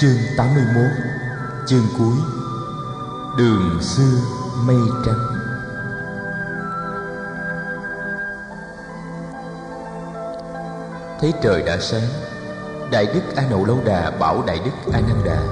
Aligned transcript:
Chương 0.00 0.18
81 0.36 0.84
Chương 1.66 1.86
cuối. 1.98 2.14
Đường 3.38 3.78
xưa 3.82 4.20
mây 4.66 4.76
trắng. 5.06 5.26
Thấy 11.20 11.32
trời 11.42 11.62
đã 11.62 11.78
sáng, 11.80 12.08
Đại 12.90 13.06
Đức 13.14 13.20
A 13.36 13.42
Nậu 13.50 13.64
Lâu 13.64 13.78
Đà 13.84 14.10
bảo 14.10 14.42
Đại 14.46 14.60
Đức 14.64 14.92
A 14.92 15.00
Nan 15.00 15.24
Đà, 15.24 15.42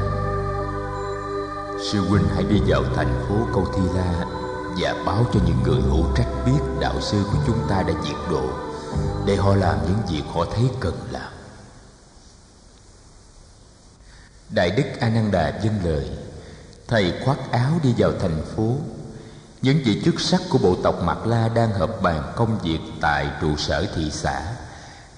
Sư 1.92 1.98
huynh 2.08 2.24
hãy 2.34 2.44
đi 2.44 2.60
vào 2.66 2.82
thành 2.96 3.24
phố 3.28 3.34
Câu 3.54 3.66
Thi 3.76 3.82
La 3.94 4.24
Và 4.80 5.02
báo 5.06 5.26
cho 5.32 5.40
những 5.46 5.62
người 5.62 5.80
hữu 5.80 6.06
trách 6.16 6.28
biết 6.46 6.60
đạo 6.80 7.00
sư 7.00 7.22
của 7.32 7.38
chúng 7.46 7.58
ta 7.68 7.82
đã 7.82 7.94
diệt 8.04 8.16
độ, 8.30 8.44
Để 9.26 9.36
họ 9.36 9.54
làm 9.54 9.78
những 9.86 9.98
việc 10.08 10.22
họ 10.34 10.44
thấy 10.54 10.70
cần 10.80 10.94
làm. 11.10 11.37
Đại 14.68 14.76
Đức 14.76 15.00
A 15.00 15.08
Nan 15.08 15.30
Đà 15.30 15.60
dâng 15.62 15.74
lời. 15.84 16.04
Thầy 16.88 17.12
khoác 17.24 17.38
áo 17.50 17.80
đi 17.82 17.94
vào 17.98 18.12
thành 18.20 18.42
phố. 18.56 18.76
Những 19.62 19.78
vị 19.84 20.02
chức 20.04 20.20
sắc 20.20 20.40
của 20.50 20.58
bộ 20.58 20.76
tộc 20.82 21.02
Mạc 21.02 21.26
La 21.26 21.48
đang 21.48 21.72
họp 21.72 22.02
bàn 22.02 22.32
công 22.36 22.58
việc 22.58 22.78
tại 23.00 23.26
trụ 23.40 23.56
sở 23.56 23.86
thị 23.96 24.10
xã. 24.10 24.42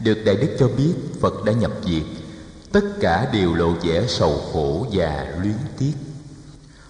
Được 0.01 0.23
Đại 0.25 0.37
Đức 0.37 0.57
cho 0.59 0.69
biết, 0.69 0.95
Phật 1.21 1.45
đã 1.45 1.53
nhập 1.53 1.71
diệt 1.85 2.03
Tất 2.73 2.85
cả 3.01 3.29
đều 3.33 3.55
lộ 3.55 3.71
vẻ 3.83 4.05
sầu 4.09 4.41
khổ 4.53 4.87
và 4.93 5.27
luyến 5.43 5.57
tiếc. 5.79 5.93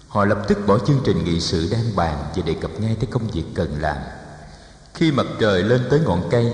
Họ 0.07 0.25
lập 0.25 0.41
tức 0.47 0.57
bỏ 0.67 0.79
chương 0.79 1.01
trình 1.05 1.23
nghị 1.23 1.39
sự 1.39 1.67
đang 1.71 1.95
bàn 1.95 2.23
Và 2.35 2.43
đề 2.45 2.53
cập 2.53 2.71
ngay 2.79 2.95
tới 2.99 3.07
công 3.11 3.27
việc 3.27 3.45
cần 3.55 3.81
làm. 3.81 3.97
Khi 4.93 5.11
mặt 5.11 5.25
trời 5.39 5.63
lên 5.63 5.81
tới 5.89 5.99
ngọn 5.99 6.29
cây, 6.31 6.53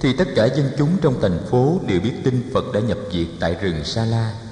Thì 0.00 0.12
tất 0.12 0.28
cả 0.36 0.44
dân 0.44 0.70
chúng 0.78 0.96
trong 1.02 1.20
thành 1.22 1.38
phố 1.50 1.80
đều 1.86 2.00
biết 2.00 2.12
tin 2.24 2.50
Phật 2.54 2.64
đã 2.72 2.80
nhập 2.80 2.98
diệt 3.12 3.26
tại 3.40 3.56
rừng 3.60 3.84
Sa 3.84 4.04
La 4.04 4.43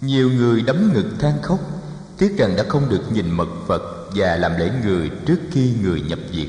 nhiều 0.00 0.30
người 0.30 0.62
đấm 0.62 0.92
ngực 0.94 1.10
than 1.18 1.42
khóc, 1.42 1.60
Tiếc 2.18 2.38
rằng 2.38 2.56
đã 2.56 2.64
không 2.68 2.88
được 2.88 3.12
nhìn 3.12 3.30
mật 3.30 3.48
Phật 3.66 3.82
Và 4.14 4.36
làm 4.36 4.56
lễ 4.58 4.70
người 4.84 5.10
trước 5.26 5.38
khi 5.52 5.72
người 5.82 6.00
nhập 6.00 6.18
diệt. 6.32 6.48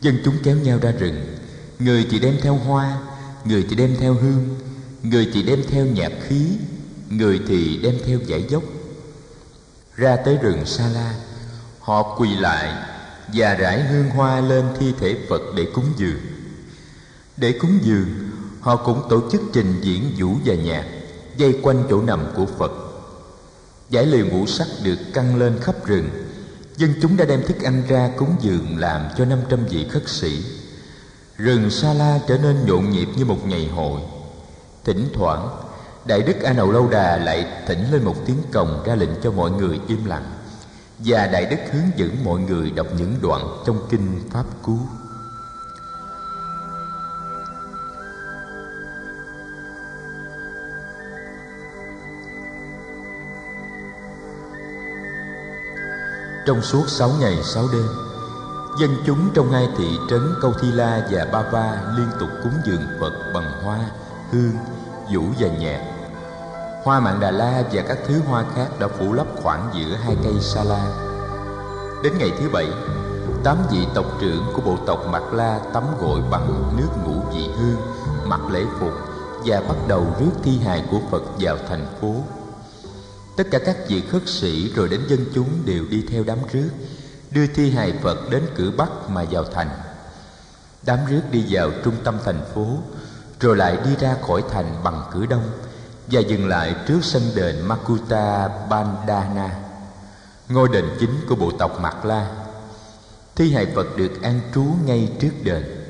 Dân 0.00 0.16
chúng 0.24 0.34
kéo 0.42 0.56
nhau 0.56 0.78
ra 0.82 0.90
rừng, 0.90 1.36
Người 1.78 2.06
thì 2.10 2.18
đem 2.18 2.34
theo 2.42 2.54
hoa, 2.54 2.98
Người 3.44 3.66
thì 3.70 3.76
đem 3.76 3.96
theo 4.00 4.14
hương, 4.14 4.48
Người 5.02 5.30
thì 5.34 5.42
đem 5.42 5.62
theo 5.70 5.86
nhạc 5.86 6.12
khí, 6.28 6.46
Người 7.10 7.40
thì 7.48 7.80
đem 7.82 7.94
theo 8.06 8.18
giải 8.26 8.44
dốc. 8.48 8.62
Ra 9.96 10.16
tới 10.16 10.38
rừng 10.42 10.66
Sa 10.66 10.88
La, 10.88 11.14
Họ 11.80 12.16
quỳ 12.18 12.34
lại 12.34 12.86
Và 13.34 13.54
rải 13.54 13.82
hương 13.82 14.10
hoa 14.10 14.40
lên 14.40 14.64
thi 14.80 14.92
thể 15.00 15.16
Phật 15.28 15.42
để 15.56 15.66
cúng 15.74 15.92
dường. 15.96 16.20
Để 17.36 17.52
cúng 17.52 17.78
dường, 17.82 18.08
Họ 18.60 18.76
cũng 18.76 19.02
tổ 19.10 19.30
chức 19.30 19.40
trình 19.52 19.80
diễn 19.80 20.14
vũ 20.18 20.36
và 20.44 20.54
nhạc 20.54 20.84
dây 21.36 21.58
quanh 21.62 21.84
chỗ 21.90 22.02
nằm 22.02 22.26
của 22.36 22.46
Phật. 22.46 22.72
Giải 23.90 24.06
lều 24.06 24.26
ngũ 24.26 24.46
sắc 24.46 24.66
được 24.82 24.98
căng 25.14 25.36
lên 25.36 25.58
khắp 25.60 25.84
rừng. 25.84 26.08
Dân 26.76 26.94
chúng 27.02 27.16
đã 27.16 27.24
đem 27.24 27.42
thức 27.42 27.62
ăn 27.62 27.82
ra 27.88 28.10
cúng 28.16 28.36
dường 28.40 28.78
làm 28.78 29.02
cho 29.18 29.24
500 29.24 29.64
vị 29.70 29.86
khất 29.90 30.08
sĩ. 30.08 30.44
Rừng 31.36 31.70
Sa 31.70 31.94
La 31.94 32.20
trở 32.28 32.38
nên 32.38 32.56
nhộn 32.66 32.90
nhịp 32.90 33.08
như 33.16 33.24
một 33.24 33.46
ngày 33.46 33.66
hội. 33.66 34.00
Thỉnh 34.84 35.08
thoảng, 35.14 35.48
Đại 36.06 36.22
Đức 36.22 36.42
A 36.42 36.52
Nậu 36.52 36.72
Lâu 36.72 36.88
Đà 36.88 37.16
lại 37.16 37.46
thỉnh 37.66 37.92
lên 37.92 38.04
một 38.04 38.16
tiếng 38.26 38.42
cồng 38.52 38.82
ra 38.86 38.94
lệnh 38.94 39.10
cho 39.22 39.30
mọi 39.30 39.50
người 39.50 39.80
im 39.88 40.04
lặng. 40.04 40.32
Và 40.98 41.26
Đại 41.26 41.46
Đức 41.46 41.56
hướng 41.72 41.90
dẫn 41.96 42.24
mọi 42.24 42.40
người 42.40 42.70
đọc 42.70 42.86
những 42.98 43.14
đoạn 43.22 43.62
trong 43.66 43.86
kinh 43.90 44.20
Pháp 44.30 44.44
Cú. 44.62 44.78
Trong 56.46 56.62
suốt 56.62 56.88
sáu 56.88 57.10
ngày 57.20 57.42
sáu 57.42 57.64
đêm 57.72 57.86
Dân 58.78 58.90
chúng 59.06 59.30
trong 59.34 59.52
hai 59.52 59.68
thị 59.78 59.98
trấn 60.10 60.20
Câu 60.40 60.52
Thi 60.60 60.72
La 60.72 61.06
và 61.10 61.24
Ba 61.32 61.42
Va 61.42 61.82
liên 61.96 62.08
tục 62.20 62.28
cúng 62.42 62.52
dường 62.64 62.82
Phật 63.00 63.12
bằng 63.34 63.62
hoa, 63.64 63.78
hương, 64.30 64.52
vũ 65.12 65.22
và 65.38 65.48
nhạc. 65.48 65.80
Hoa 66.84 67.00
mạn 67.00 67.20
Đà 67.20 67.30
La 67.30 67.62
và 67.72 67.82
các 67.88 67.98
thứ 68.06 68.20
hoa 68.28 68.44
khác 68.54 68.68
đã 68.80 68.88
phủ 68.88 69.12
lấp 69.12 69.26
khoảng 69.42 69.70
giữa 69.74 69.96
hai 69.96 70.16
cây 70.24 70.34
sa 70.40 70.64
la. 70.64 70.84
Đến 72.02 72.12
ngày 72.18 72.32
thứ 72.40 72.48
bảy, 72.52 72.68
tám 73.44 73.56
vị 73.70 73.86
tộc 73.94 74.06
trưởng 74.20 74.44
của 74.54 74.62
bộ 74.62 74.76
tộc 74.86 75.06
Mạc 75.10 75.32
La 75.32 75.60
tắm 75.72 75.84
gội 76.00 76.20
bằng 76.30 76.74
nước 76.76 76.88
ngũ 77.04 77.20
vị 77.34 77.50
hương, 77.58 77.80
mặc 78.24 78.40
lễ 78.50 78.64
phục 78.80 78.92
và 79.44 79.60
bắt 79.68 79.76
đầu 79.88 80.06
rước 80.20 80.32
thi 80.42 80.58
hài 80.58 80.84
của 80.90 80.98
Phật 81.10 81.22
vào 81.38 81.56
thành 81.68 81.86
phố 82.00 82.14
Tất 83.36 83.44
cả 83.50 83.58
các 83.58 83.76
vị 83.88 84.02
khất 84.10 84.22
sĩ 84.26 84.72
rồi 84.74 84.88
đến 84.88 85.00
dân 85.08 85.24
chúng 85.34 85.48
đều 85.66 85.84
đi 85.90 86.04
theo 86.10 86.24
đám 86.24 86.38
rước, 86.52 86.68
Đưa 87.30 87.46
thi 87.46 87.70
hài 87.70 87.92
Phật 88.02 88.30
đến 88.30 88.42
cửa 88.56 88.70
Bắc 88.76 89.10
mà 89.10 89.24
vào 89.30 89.44
thành. 89.44 89.68
Đám 90.82 90.98
rước 91.08 91.22
đi 91.30 91.44
vào 91.48 91.70
trung 91.84 91.94
tâm 92.04 92.18
thành 92.24 92.40
phố, 92.54 92.66
Rồi 93.40 93.56
lại 93.56 93.78
đi 93.84 93.90
ra 94.00 94.16
khỏi 94.26 94.42
thành 94.50 94.74
bằng 94.84 95.02
cửa 95.12 95.26
đông 95.26 95.50
Và 96.06 96.20
dừng 96.20 96.48
lại 96.48 96.74
trước 96.86 96.98
sân 97.02 97.22
đền 97.34 97.60
Makuta 97.60 98.48
Bandana 98.70 99.50
Ngôi 100.48 100.68
đền 100.72 100.84
chính 101.00 101.14
của 101.28 101.34
bộ 101.34 101.50
tộc 101.58 101.80
Mạc 101.80 102.04
La. 102.04 102.30
Thi 103.36 103.52
hài 103.52 103.66
Phật 103.74 103.96
được 103.96 104.22
an 104.22 104.40
trú 104.54 104.64
ngay 104.86 105.12
trước 105.20 105.30
đền 105.42 105.81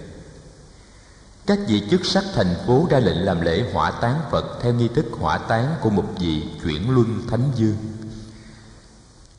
các 1.47 1.58
vị 1.69 1.82
chức 1.91 2.06
sắc 2.06 2.25
thành 2.34 2.54
phố 2.66 2.86
ra 2.91 2.98
lệnh 2.98 3.25
làm 3.25 3.41
lễ 3.41 3.64
hỏa 3.72 3.91
táng 3.91 4.20
Phật 4.30 4.58
theo 4.62 4.72
nghi 4.72 4.88
thức 4.88 5.06
hỏa 5.10 5.38
táng 5.38 5.75
của 5.80 5.91
một 5.91 6.04
vị 6.19 6.42
chuyển 6.62 6.91
luân 6.91 7.22
thánh 7.30 7.50
dương. 7.56 7.76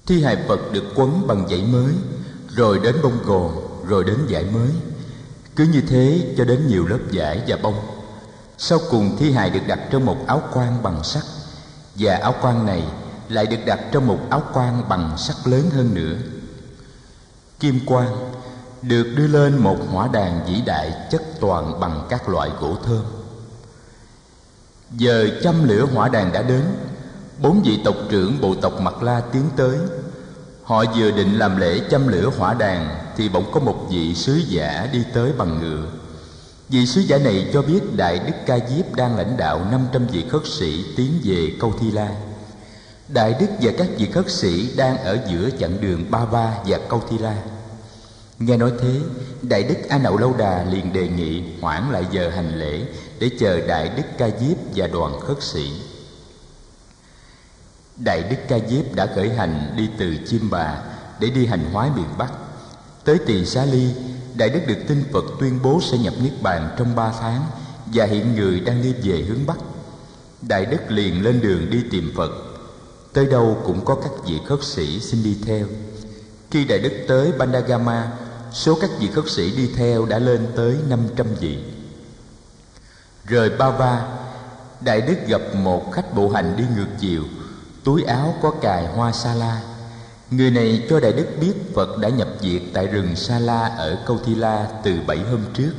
Thi 0.06 0.24
hài 0.24 0.38
Phật 0.48 0.72
được 0.72 0.84
quấn 0.96 1.28
bằng 1.28 1.48
dãy 1.50 1.64
mới, 1.72 1.94
rồi 2.56 2.80
đến 2.84 2.96
bông 3.04 3.24
gòn, 3.24 3.68
rồi 3.88 4.04
đến 4.04 4.18
dải 4.32 4.44
mới. 4.44 4.70
Cứ 5.56 5.64
như 5.64 5.82
thế 5.82 6.34
cho 6.38 6.46
đến 6.46 6.68
nhiều 6.68 6.88
lớp 6.88 7.00
vải 7.12 7.42
và 7.48 7.58
bông. 7.64 7.76
Sau 8.58 8.80
cùng 8.90 9.16
thi 9.20 9.32
hài 9.32 9.50
được 9.50 9.68
đặt 9.68 9.80
trong 9.92 10.06
một 10.06 10.18
áo 10.28 10.42
quan 10.54 10.84
bằng 10.84 11.04
sắt, 11.04 11.24
và 11.96 12.16
áo 12.16 12.36
quan 12.42 12.66
này 12.66 12.84
lại 13.30 13.46
được 13.46 13.66
đặt 13.66 13.80
trong 13.92 14.08
một 14.08 14.20
áo 14.30 14.44
quan 14.54 14.90
bằng 14.90 15.18
sắt 15.18 15.36
lớn 15.46 15.70
hơn 15.70 15.94
nữa. 15.94 16.16
Kim 17.60 17.80
quan 17.86 18.33
được 18.88 19.14
đưa 19.16 19.28
lên 19.28 19.58
một 19.58 19.78
hỏa 19.92 20.08
đàn 20.14 20.46
vĩ 20.46 20.62
đại 20.66 20.94
chất 21.12 21.22
toàn 21.40 21.80
bằng 21.80 22.06
các 22.10 22.30
loại 22.30 22.50
gỗ 22.60 22.76
thơm. 22.86 23.04
Giờ 24.92 25.28
châm 25.44 25.68
lửa 25.68 25.86
hỏa 25.94 26.10
đàn 26.10 26.34
đã 26.34 26.42
đến, 26.42 26.64
bốn 27.42 27.62
vị 27.64 27.80
tộc 27.86 27.96
trưởng 28.10 28.42
bộ 28.42 28.56
tộc 28.56 28.82
mặt 28.82 29.04
la 29.04 29.22
tiến 29.32 29.44
tới. 29.56 29.78
Họ 30.64 30.84
vừa 30.96 31.12
định 31.12 31.40
làm 31.40 31.58
lễ 31.58 31.82
châm 31.90 32.08
lửa 32.08 32.30
hỏa 32.38 32.54
đàn 32.54 32.96
thì 33.18 33.30
bỗng 33.30 33.52
có 33.52 33.60
một 33.60 33.88
vị 33.90 34.16
sứ 34.16 34.42
giả 34.48 34.90
đi 34.94 35.04
tới 35.14 35.32
bằng 35.38 35.60
ngựa. 35.60 35.86
Vị 36.70 36.86
sứ 36.86 37.02
giả 37.02 37.18
này 37.18 37.50
cho 37.54 37.62
biết 37.62 37.96
đại 37.96 38.20
đức 38.20 38.34
ca 38.46 38.60
diếp 38.70 38.96
đang 38.96 39.18
lãnh 39.18 39.38
đạo 39.38 39.66
500 39.72 40.08
vị 40.08 40.26
khất 40.30 40.42
sĩ 40.46 40.86
tiến 40.98 41.12
về 41.24 41.52
câu 41.60 41.74
thi 41.80 41.92
la 41.92 42.10
đại 43.08 43.36
đức 43.40 43.48
và 43.62 43.72
các 43.78 43.88
vị 43.98 44.10
khất 44.12 44.32
sĩ 44.32 44.76
đang 44.76 44.98
ở 44.98 45.18
giữa 45.30 45.50
chặng 45.60 45.82
đường 45.82 46.12
ba 46.12 46.26
va 46.26 46.58
và 46.66 46.80
câu 46.90 47.02
thi 47.10 47.18
la 47.18 47.36
Nghe 48.40 48.58
nói 48.58 48.72
thế, 48.80 49.00
Đại 49.42 49.64
Đức 49.64 49.76
A 49.90 49.98
Nậu 49.98 50.18
Lâu 50.18 50.36
Đà 50.38 50.64
liền 50.64 50.94
đề 50.94 51.08
nghị 51.08 51.44
hoãn 51.62 51.92
lại 51.92 52.06
giờ 52.12 52.30
hành 52.30 52.60
lễ 52.60 52.86
để 53.20 53.30
chờ 53.40 53.68
Đại 53.68 53.90
Đức 53.98 54.04
Ca 54.18 54.30
Diếp 54.40 54.58
và 54.76 54.88
đoàn 54.88 55.20
khất 55.20 55.44
sĩ. 55.44 55.72
Đại 57.98 58.24
Đức 58.30 58.38
Ca 58.48 58.60
Diếp 58.70 58.96
đã 58.96 59.08
khởi 59.16 59.30
hành 59.30 59.74
đi 59.78 59.90
từ 59.98 60.16
Chim 60.28 60.50
Bà 60.52 60.78
để 61.20 61.30
đi 61.30 61.46
hành 61.46 61.66
hóa 61.72 61.92
miền 61.96 62.08
Bắc. 62.18 62.32
Tới 63.04 63.18
Tỳ 63.26 63.46
Xá 63.46 63.66
Ly, 63.66 63.90
Đại 64.36 64.50
Đức 64.50 64.60
được 64.68 64.80
tin 64.88 65.04
Phật 65.14 65.24
tuyên 65.40 65.60
bố 65.64 65.82
sẽ 65.82 65.98
nhập 65.98 66.14
Niết 66.24 66.42
Bàn 66.42 66.76
trong 66.78 66.96
ba 66.96 67.14
tháng 67.20 67.46
và 67.86 68.06
hiện 68.06 68.36
người 68.36 68.60
đang 68.60 68.82
đi 68.82 68.94
về 69.04 69.22
hướng 69.22 69.46
Bắc. 69.48 69.58
Đại 70.42 70.66
Đức 70.66 70.92
liền 70.92 71.24
lên 71.24 71.42
đường 71.42 71.70
đi 71.70 71.84
tìm 71.92 72.12
Phật. 72.16 72.32
Tới 73.14 73.26
đâu 73.26 73.58
cũng 73.66 73.86
có 73.86 73.96
các 73.96 74.12
vị 74.26 74.40
khất 74.48 74.64
sĩ 74.64 75.00
xin 75.00 75.24
đi 75.24 75.38
theo. 75.46 75.68
Khi 76.52 76.66
Đại 76.66 76.80
Đức 76.80 76.92
tới 77.08 77.32
Bandagama, 77.32 78.12
số 78.54 78.78
các 78.82 78.90
vị 79.00 79.10
khất 79.14 79.30
sĩ 79.30 79.52
đi 79.58 79.70
theo 79.76 80.06
đã 80.06 80.20
lên 80.20 80.48
tới 80.56 80.78
500 80.90 81.28
vị. 81.40 81.58
Rời 83.26 83.50
Ba 83.50 83.70
Va, 83.70 84.18
Đại 84.82 85.02
Đức 85.02 85.16
gặp 85.28 85.42
một 85.56 85.92
khách 85.92 86.16
bộ 86.16 86.30
hành 86.30 86.56
đi 86.58 86.64
ngược 86.76 86.88
chiều, 87.00 87.24
túi 87.84 88.04
áo 88.04 88.36
có 88.42 88.52
cài 88.52 88.88
hoa 88.88 89.12
sa 89.12 89.34
la. 89.34 89.62
Người 90.32 90.52
này 90.52 90.84
cho 90.90 91.00
Đại 91.00 91.14
Đức 91.14 91.28
biết 91.42 91.54
Phật 91.76 91.98
đã 91.98 92.10
nhập 92.10 92.28
diệt 92.42 92.62
tại 92.74 92.88
rừng 92.88 93.16
Sa 93.16 93.40
La 93.40 93.68
ở 93.68 94.04
Câu 94.06 94.20
Thi 94.26 94.36
La 94.36 94.68
từ 94.84 95.00
bảy 95.08 95.18
hôm 95.18 95.42
trước. 95.54 95.72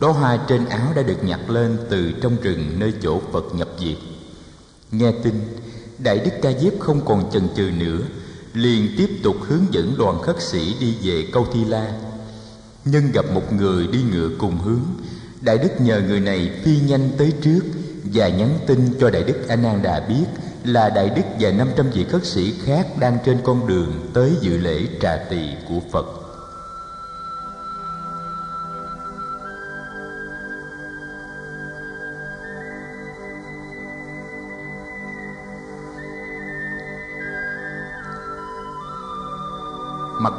Đó 0.00 0.10
hoa 0.10 0.38
trên 0.48 0.66
áo 0.66 0.92
đã 0.96 1.02
được 1.02 1.24
nhặt 1.24 1.50
lên 1.50 1.78
từ 1.90 2.12
trong 2.22 2.36
rừng 2.42 2.78
nơi 2.78 2.92
chỗ 3.02 3.20
Phật 3.32 3.54
nhập 3.54 3.68
diệt. 3.78 3.96
Nghe 4.90 5.12
tin, 5.22 5.34
Đại 5.98 6.18
Đức 6.18 6.30
Ca 6.42 6.52
Diếp 6.52 6.72
không 6.80 7.04
còn 7.04 7.30
chần 7.30 7.48
chừ 7.56 7.70
nữa, 7.78 7.98
liền 8.54 8.88
tiếp 8.96 9.10
tục 9.22 9.36
hướng 9.40 9.66
dẫn 9.70 9.94
đoàn 9.98 10.22
khất 10.22 10.42
sĩ 10.42 10.74
đi 10.80 10.94
về 11.02 11.26
câu 11.32 11.46
thi 11.52 11.64
la 11.64 11.92
nhưng 12.84 13.12
gặp 13.12 13.24
một 13.34 13.52
người 13.52 13.86
đi 13.86 14.02
ngựa 14.12 14.30
cùng 14.38 14.58
hướng 14.58 14.82
đại 15.40 15.58
đức 15.58 15.80
nhờ 15.80 16.02
người 16.08 16.20
này 16.20 16.50
phi 16.64 16.78
nhanh 16.86 17.10
tới 17.18 17.32
trước 17.42 17.60
và 18.04 18.28
nhắn 18.28 18.58
tin 18.66 18.78
cho 19.00 19.10
Đại 19.10 19.22
Đức 19.22 19.48
A 19.48 19.56
Nan 19.56 19.82
Đà 19.82 20.00
biết 20.00 20.24
là 20.64 20.90
Đại 20.90 21.10
Đức 21.10 21.22
và 21.40 21.50
500 21.50 21.90
vị 21.90 22.04
khất 22.04 22.26
sĩ 22.26 22.54
khác 22.64 22.86
đang 23.00 23.18
trên 23.24 23.38
con 23.44 23.66
đường 23.66 24.10
tới 24.14 24.32
dự 24.40 24.56
lễ 24.56 24.80
trà 25.00 25.16
tỳ 25.16 25.48
của 25.68 25.80
Phật. 25.92 26.23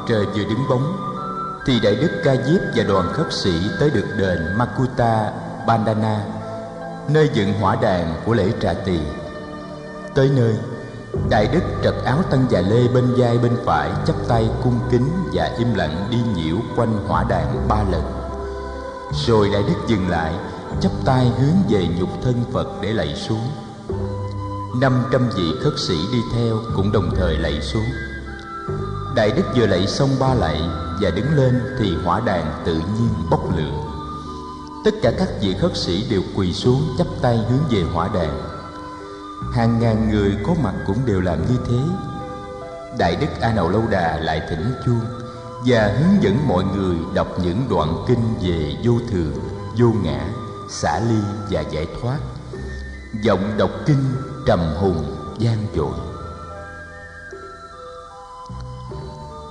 Trời 0.08 0.26
vừa 0.26 0.44
đứng 0.44 0.70
bóng, 0.70 0.98
thì 1.66 1.80
Đại 1.80 1.96
Đức 1.96 2.22
Ca 2.24 2.36
Diếp 2.36 2.62
và 2.76 2.84
đoàn 2.84 3.14
khất 3.14 3.34
sĩ 3.34 3.54
tới 3.80 3.90
được 3.90 4.06
đền 4.18 4.58
Makuta 4.58 5.32
Bandana 5.68 6.26
nơi 7.10 7.30
dựng 7.34 7.54
hỏa 7.54 7.76
đàn 7.76 8.16
của 8.26 8.34
lễ 8.34 8.52
trà 8.62 8.74
tỳ. 8.74 9.00
Tới 10.16 10.32
nơi, 10.36 10.56
đại 11.30 11.48
đức 11.48 11.62
trật 11.84 11.96
áo 12.06 12.24
tân 12.32 12.46
và 12.50 12.62
lê 12.62 12.88
bên 12.88 13.14
vai 13.18 13.38
bên 13.38 13.52
phải, 13.66 13.90
chắp 14.06 14.16
tay 14.28 14.50
cung 14.64 14.80
kính 14.92 15.10
và 15.34 15.46
im 15.58 15.74
lặng 15.74 16.08
đi 16.12 16.18
nhiễu 16.36 16.56
quanh 16.76 17.08
hỏa 17.08 17.24
đàn 17.24 17.68
ba 17.68 17.84
lần. 17.92 18.04
Rồi 19.28 19.50
đại 19.54 19.64
đức 19.68 19.76
dừng 19.88 20.10
lại, 20.10 20.34
chắp 20.82 20.92
tay 21.06 21.32
hướng 21.40 21.56
về 21.70 21.88
nhục 22.00 22.10
thân 22.24 22.44
phật 22.54 22.68
để 22.82 22.94
lạy 22.94 23.16
xuống. 23.16 23.52
Năm 24.82 25.04
trăm 25.12 25.30
vị 25.36 25.52
khất 25.64 25.74
sĩ 25.88 25.96
đi 26.12 26.20
theo 26.34 26.58
cũng 26.76 26.92
đồng 26.92 27.12
thời 27.16 27.38
lạy 27.38 27.62
xuống 27.62 27.86
đại 29.16 29.32
đức 29.32 29.44
vừa 29.56 29.68
lạy 29.68 29.88
xong 29.88 30.10
ba 30.20 30.34
lạy 30.34 30.62
và 31.02 31.10
đứng 31.10 31.36
lên 31.36 31.62
thì 31.80 31.96
hỏa 32.04 32.20
đàn 32.20 32.62
tự 32.66 32.74
nhiên 32.74 33.10
bốc 33.30 33.58
lửa. 33.58 33.84
Tất 34.86 34.92
cả 35.02 35.12
các 35.18 35.30
vị 35.42 35.56
khất 35.62 35.78
sĩ 35.78 36.10
đều 36.10 36.22
quỳ 36.36 36.54
xuống 36.54 36.82
chắp 36.98 37.08
tay 37.22 37.38
hướng 37.38 37.60
về 37.70 37.84
hỏa 37.94 38.10
đàn. 38.14 38.42
Hàng 39.54 39.80
ngàn 39.80 40.10
người 40.10 40.38
có 40.44 40.54
mặt 40.64 40.74
cũng 40.88 40.98
đều 41.06 41.22
làm 41.22 41.40
như 41.42 41.58
thế. 41.68 41.78
Đại 42.98 43.16
đức 43.16 43.28
a 43.42 43.54
nậu 43.54 43.70
lâu 43.70 43.84
đà 43.90 44.20
lại 44.20 44.42
thỉnh 44.50 44.74
chuông 44.86 45.06
và 45.66 45.96
hướng 46.00 46.24
dẫn 46.24 46.48
mọi 46.48 46.64
người 46.64 46.96
đọc 47.14 47.28
những 47.44 47.68
đoạn 47.70 48.06
kinh 48.08 48.34
về 48.42 48.76
vô 48.84 48.94
thường, 49.12 49.34
vô 49.78 49.88
ngã, 50.04 50.28
xả 50.70 51.00
ly 51.00 51.20
và 51.50 51.62
giải 51.62 51.88
thoát. 52.02 52.18
Giọng 53.24 53.58
đọc 53.58 53.72
kinh 53.86 54.04
trầm 54.48 54.60
hùng 54.80 55.16
gian 55.40 55.58
dội. 55.76 56.15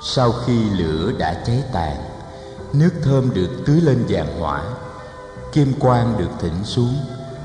Sau 0.07 0.33
khi 0.33 0.71
lửa 0.71 1.13
đã 1.19 1.43
cháy 1.47 1.63
tàn, 1.73 1.97
nước 2.73 2.91
thơm 3.03 3.35
được 3.35 3.51
tưới 3.67 3.81
lên 3.81 4.05
vàng 4.09 4.41
hỏa, 4.41 4.65
kim 5.53 5.73
quang 5.81 6.19
được 6.19 6.31
thỉnh 6.41 6.65
xuống, 6.65 6.95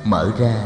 mở 0.03 0.31
ra 0.39 0.65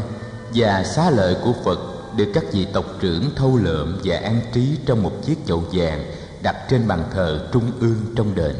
và 0.54 0.84
xá 0.84 1.10
lợi 1.10 1.36
của 1.44 1.52
phật 1.64 1.78
được 2.16 2.30
các 2.34 2.44
vị 2.52 2.66
tộc 2.72 2.84
trưởng 3.00 3.30
thâu 3.36 3.56
lượm 3.56 4.00
và 4.04 4.16
an 4.16 4.40
trí 4.52 4.76
trong 4.86 5.02
một 5.02 5.12
chiếc 5.24 5.46
chậu 5.46 5.64
vàng 5.72 6.04
đặt 6.42 6.56
trên 6.68 6.88
bàn 6.88 7.04
thờ 7.12 7.48
trung 7.52 7.70
ương 7.80 8.00
trong 8.16 8.34
đền. 8.34 8.56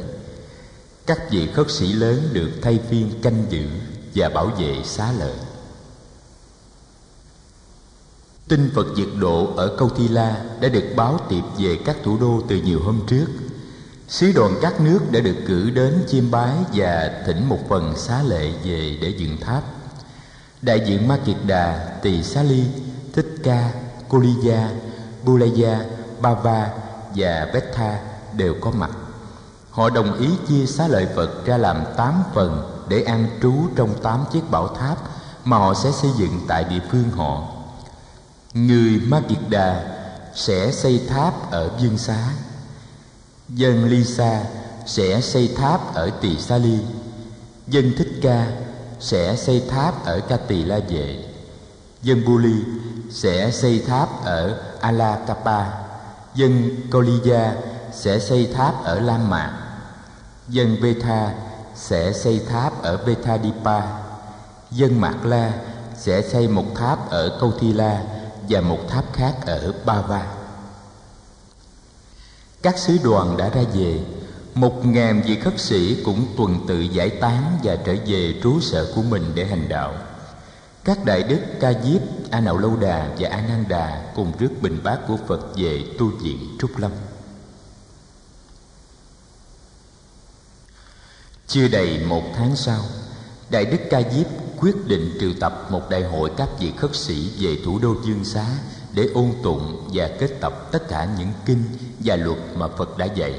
Các 1.06 1.30
vị 1.30 1.48
khất 1.54 1.70
sĩ 1.70 1.92
lớn 1.92 2.28
được 2.32 2.50
thay 2.62 2.80
phiên 2.90 3.10
canh 3.22 3.44
giữ 3.48 3.66
và 4.14 4.28
bảo 4.28 4.46
vệ 4.46 4.82
xá 4.84 5.12
lợi 5.18 5.34
tin 8.48 8.70
phật 8.74 8.86
diệt 8.96 9.08
độ 9.18 9.48
ở 9.56 9.76
câu 9.78 9.88
thi 9.96 10.08
la 10.08 10.44
đã 10.60 10.68
được 10.68 10.84
báo 10.96 11.18
tiệp 11.28 11.44
về 11.58 11.78
các 11.84 11.96
thủ 12.04 12.18
đô 12.20 12.40
từ 12.48 12.56
nhiều 12.56 12.80
hôm 12.84 13.00
trước 13.06 13.26
Sứ 14.08 14.32
đoàn 14.32 14.54
các 14.60 14.80
nước 14.80 15.00
đã 15.10 15.20
được 15.20 15.36
cử 15.46 15.70
đến 15.70 16.04
chiêm 16.08 16.30
bái 16.30 16.54
và 16.72 17.10
thỉnh 17.26 17.48
một 17.48 17.58
phần 17.68 17.96
xá 17.96 18.22
lệ 18.22 18.50
về 18.64 18.98
để 19.02 19.08
dựng 19.08 19.36
tháp. 19.40 19.62
Đại 20.62 20.80
diện 20.86 21.08
Ma 21.08 21.18
Kiệt 21.24 21.36
Đà, 21.46 21.98
Tỳ 22.02 22.22
Xá 22.22 22.42
Ly, 22.42 22.64
Thích 23.12 23.34
Ca, 23.42 23.70
Cô 24.08 24.18
Ly 24.18 24.32
Gia, 24.42 24.70
Bulaya, 25.24 25.80
Bava 26.20 26.70
và 27.14 27.48
Betha 27.54 27.98
đều 28.36 28.54
có 28.60 28.70
mặt. 28.70 28.90
Họ 29.70 29.90
đồng 29.90 30.18
ý 30.18 30.28
chia 30.48 30.66
xá 30.66 30.88
lợi 30.88 31.06
Phật 31.16 31.46
ra 31.46 31.56
làm 31.56 31.84
tám 31.96 32.22
phần 32.34 32.84
để 32.88 33.02
an 33.02 33.26
trú 33.42 33.54
trong 33.76 33.94
tám 34.02 34.24
chiếc 34.32 34.50
bảo 34.50 34.68
tháp 34.68 34.98
mà 35.44 35.56
họ 35.56 35.74
sẽ 35.74 35.92
xây 35.92 36.10
dựng 36.16 36.40
tại 36.48 36.64
địa 36.64 36.80
phương 36.90 37.10
họ. 37.10 37.53
Người 38.54 39.00
Ma 39.06 39.22
Kiệt 39.28 39.38
Đà 39.50 39.96
sẽ 40.34 40.72
xây 40.72 41.00
tháp 41.08 41.50
ở 41.50 41.70
Dương 41.78 41.98
Xá. 41.98 42.28
Dân 43.48 43.84
Lisa 43.84 44.42
sẽ 44.86 45.20
xây 45.20 45.54
tháp 45.56 45.94
ở 45.94 46.10
Tỳ 46.20 46.38
Sa 46.38 46.58
Ly. 46.58 46.78
Dân 47.66 47.92
Thích 47.98 48.12
Ca 48.22 48.46
sẽ 49.00 49.36
xây 49.36 49.62
tháp 49.70 50.04
ở 50.04 50.20
Ca 50.20 50.36
Tỳ 50.36 50.64
La 50.64 50.78
Vệ. 50.88 51.24
Dân 52.02 52.24
Buli 52.24 52.62
sẽ 53.10 53.50
xây 53.50 53.82
tháp 53.86 54.24
ở 54.24 54.60
Alakapa 54.80 55.66
Dân 56.34 56.70
Koliya 56.90 57.54
sẽ 57.92 58.18
xây 58.18 58.48
tháp 58.54 58.84
ở 58.84 59.00
Lam 59.00 59.30
Mạc. 59.30 59.52
Dân 60.48 60.76
Betha 60.82 61.34
sẽ 61.74 62.12
xây 62.12 62.40
tháp 62.48 62.82
ở 62.82 62.96
Bethadipa 62.96 63.82
Dân 64.70 65.00
Mạc 65.00 65.24
La 65.24 65.52
sẽ 65.96 66.22
xây 66.22 66.48
một 66.48 66.74
tháp 66.74 67.10
ở 67.10 67.38
Câu 67.40 67.52
Thi 67.60 67.72
La. 67.72 68.02
Và 68.48 68.60
một 68.60 68.78
tháp 68.88 69.12
khác 69.12 69.34
ở 69.46 69.72
Bava. 69.84 70.34
Các 72.62 72.78
sứ 72.78 72.98
đoàn 73.04 73.36
đã 73.36 73.48
ra 73.48 73.62
về. 73.74 74.00
Một 74.54 74.86
ngàn 74.86 75.22
vị 75.26 75.40
khất 75.40 75.60
sĩ 75.60 76.02
cũng 76.04 76.26
tuần 76.36 76.64
tự 76.68 76.80
giải 76.80 77.10
tán 77.10 77.58
và 77.62 77.76
trở 77.76 77.94
về 78.06 78.34
trú 78.42 78.60
sở 78.60 78.92
của 78.94 79.02
mình 79.02 79.32
để 79.34 79.44
hành 79.44 79.68
đạo. 79.68 79.94
Các 80.84 81.04
đại 81.04 81.22
đức 81.22 81.40
ca 81.60 81.72
diếp, 81.72 82.00
a 82.30 82.40
nậu 82.40 82.58
lâu 82.58 82.76
đà 82.76 83.14
và 83.18 83.28
a 83.28 83.40
nan 83.48 83.64
đà 83.68 84.12
cùng 84.16 84.32
rước 84.38 84.50
bình 84.60 84.80
bát 84.84 84.98
của 85.08 85.16
phật 85.28 85.40
về 85.56 85.84
tu 85.98 86.10
viện 86.22 86.56
trúc 86.60 86.78
lâm. 86.78 86.90
Chưa 91.46 91.68
đầy 91.68 91.98
một 92.06 92.22
tháng 92.36 92.56
sau, 92.56 92.80
đại 93.50 93.64
đức 93.64 93.78
ca 93.90 94.02
diếp 94.02 94.26
quyết 94.64 94.86
định 94.86 95.16
triệu 95.20 95.30
tập 95.40 95.66
một 95.70 95.90
đại 95.90 96.02
hội 96.02 96.30
các 96.36 96.48
vị 96.60 96.72
khất 96.76 96.96
sĩ 96.96 97.30
về 97.38 97.58
thủ 97.64 97.78
đô 97.78 97.94
dương 98.06 98.24
xá 98.24 98.46
để 98.92 99.08
ôn 99.14 99.32
tụng 99.42 99.90
và 99.92 100.10
kết 100.18 100.30
tập 100.40 100.68
tất 100.72 100.88
cả 100.88 101.08
những 101.18 101.28
kinh 101.46 101.64
và 101.98 102.16
luật 102.16 102.38
mà 102.54 102.68
Phật 102.68 102.98
đã 102.98 103.04
dạy. 103.04 103.34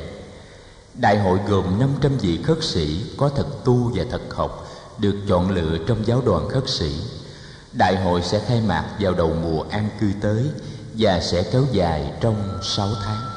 Đại 0.94 1.20
hội 1.20 1.40
gồm 1.48 1.80
500 1.80 2.18
vị 2.18 2.40
khất 2.44 2.64
sĩ 2.64 3.02
có 3.18 3.30
thật 3.30 3.46
tu 3.64 3.92
và 3.96 4.04
thật 4.12 4.22
học, 4.36 4.68
được 4.98 5.16
chọn 5.30 5.52
lựa 5.52 5.78
trong 5.88 6.08
giáo 6.08 6.22
đoàn 6.26 6.50
khất 6.50 6.70
sĩ. 6.70 6.92
Đại 7.74 8.04
hội 8.04 8.22
sẽ 8.22 8.40
khai 8.40 8.62
mạc 8.68 8.86
vào 9.00 9.14
đầu 9.14 9.34
mùa 9.44 9.62
an 9.70 9.90
cư 10.00 10.08
tới 10.22 10.44
và 10.98 11.20
sẽ 11.20 11.44
kéo 11.52 11.64
dài 11.72 12.14
trong 12.22 12.60
6 12.62 12.88
tháng. 13.04 13.35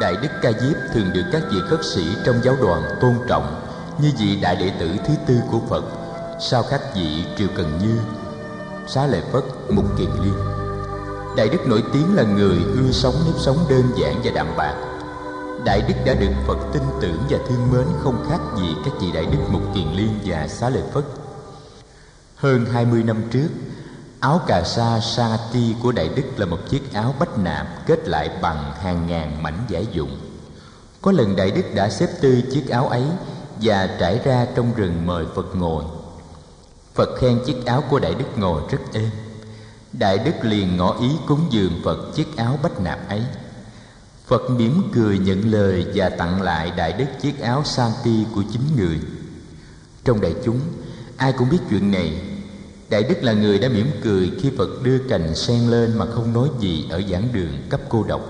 Đại 0.00 0.16
Đức 0.22 0.28
Ca 0.42 0.52
Diếp 0.52 0.76
thường 0.94 1.12
được 1.14 1.22
các 1.32 1.42
vị 1.50 1.58
khất 1.68 1.84
sĩ 1.84 2.02
trong 2.24 2.40
giáo 2.42 2.56
đoàn 2.60 2.82
tôn 3.00 3.14
trọng 3.28 3.60
như 3.98 4.12
vị 4.18 4.38
đại 4.42 4.56
đệ 4.56 4.72
tử 4.80 4.90
thứ 5.06 5.14
tư 5.26 5.34
của 5.50 5.60
Phật 5.68 5.84
sau 6.40 6.64
các 6.70 6.80
vị 6.94 7.24
Triều 7.38 7.48
Cần 7.56 7.78
Như, 7.82 7.98
Xá 8.86 9.06
Lợi 9.06 9.22
Phất, 9.32 9.44
Mục 9.70 9.84
Kiền 9.98 10.08
Liên. 10.22 10.34
Đại 11.36 11.48
Đức 11.48 11.66
nổi 11.66 11.82
tiếng 11.92 12.16
là 12.16 12.22
người 12.22 12.58
ưa 12.76 12.90
sống 12.92 13.14
nếp 13.26 13.34
sống 13.38 13.56
đơn 13.70 13.82
giản 13.96 14.20
và 14.24 14.30
đạm 14.34 14.46
bạc. 14.56 14.74
Đại 15.64 15.82
Đức 15.88 15.94
đã 16.06 16.14
được 16.14 16.32
Phật 16.46 16.58
tin 16.72 16.82
tưởng 17.00 17.18
và 17.30 17.38
thương 17.48 17.72
mến 17.72 17.86
không 18.02 18.26
khác 18.30 18.40
gì 18.56 18.74
các 18.84 18.94
vị 19.00 19.06
Đại 19.14 19.26
Đức 19.26 19.38
Mục 19.50 19.62
Kiền 19.74 19.92
Liên 19.92 20.18
và 20.24 20.48
Xá 20.48 20.70
Lợi 20.70 20.82
Phất. 20.92 21.04
Hơn 22.36 22.66
20 22.72 23.02
năm 23.02 23.22
trước, 23.30 23.48
Áo 24.20 24.40
cà 24.46 24.62
sa 24.64 25.00
sati 25.00 25.74
của 25.82 25.92
Đại 25.92 26.08
Đức 26.16 26.22
là 26.36 26.46
một 26.46 26.58
chiếc 26.70 26.92
áo 26.92 27.14
bách 27.18 27.38
nạp 27.38 27.86
kết 27.86 28.08
lại 28.08 28.30
bằng 28.42 28.72
hàng 28.80 29.06
ngàn 29.06 29.42
mảnh 29.42 29.64
giải 29.68 29.86
dụng. 29.92 30.18
Có 31.02 31.12
lần 31.12 31.36
Đại 31.36 31.50
Đức 31.50 31.62
đã 31.74 31.90
xếp 31.90 32.08
tư 32.20 32.42
chiếc 32.52 32.68
áo 32.68 32.88
ấy 32.88 33.04
và 33.62 33.96
trải 34.00 34.20
ra 34.24 34.46
trong 34.54 34.74
rừng 34.74 35.06
mời 35.06 35.24
Phật 35.34 35.56
ngồi. 35.56 35.84
Phật 36.94 37.08
khen 37.18 37.38
chiếc 37.46 37.66
áo 37.66 37.84
của 37.90 37.98
Đại 37.98 38.14
Đức 38.14 38.38
ngồi 38.38 38.62
rất 38.70 38.78
êm. 38.92 39.10
Đại 39.92 40.18
Đức 40.18 40.34
liền 40.42 40.76
ngỏ 40.76 41.00
ý 41.00 41.08
cúng 41.26 41.40
dường 41.50 41.80
Phật 41.84 42.14
chiếc 42.14 42.36
áo 42.36 42.58
bách 42.62 42.80
nạp 42.80 43.08
ấy. 43.08 43.22
Phật 44.26 44.50
mỉm 44.50 44.82
cười 44.94 45.18
nhận 45.18 45.50
lời 45.50 45.86
và 45.94 46.08
tặng 46.08 46.42
lại 46.42 46.72
Đại 46.76 46.92
Đức 46.92 47.06
chiếc 47.20 47.40
áo 47.40 47.64
Santi 47.64 48.26
của 48.34 48.42
chính 48.52 48.76
người. 48.76 49.00
Trong 50.04 50.20
đại 50.20 50.34
chúng, 50.44 50.60
ai 51.16 51.32
cũng 51.32 51.48
biết 51.48 51.58
chuyện 51.70 51.90
này 51.90 52.27
Đại 52.90 53.02
Đức 53.02 53.22
là 53.22 53.32
người 53.32 53.58
đã 53.58 53.68
mỉm 53.68 53.90
cười 54.02 54.32
khi 54.40 54.50
Phật 54.58 54.82
đưa 54.82 54.98
cành 54.98 55.34
sen 55.34 55.70
lên 55.70 55.98
mà 55.98 56.06
không 56.06 56.32
nói 56.32 56.48
gì 56.60 56.86
ở 56.90 57.02
giảng 57.10 57.28
đường 57.32 57.52
cấp 57.68 57.80
cô 57.88 58.04
độc. 58.08 58.20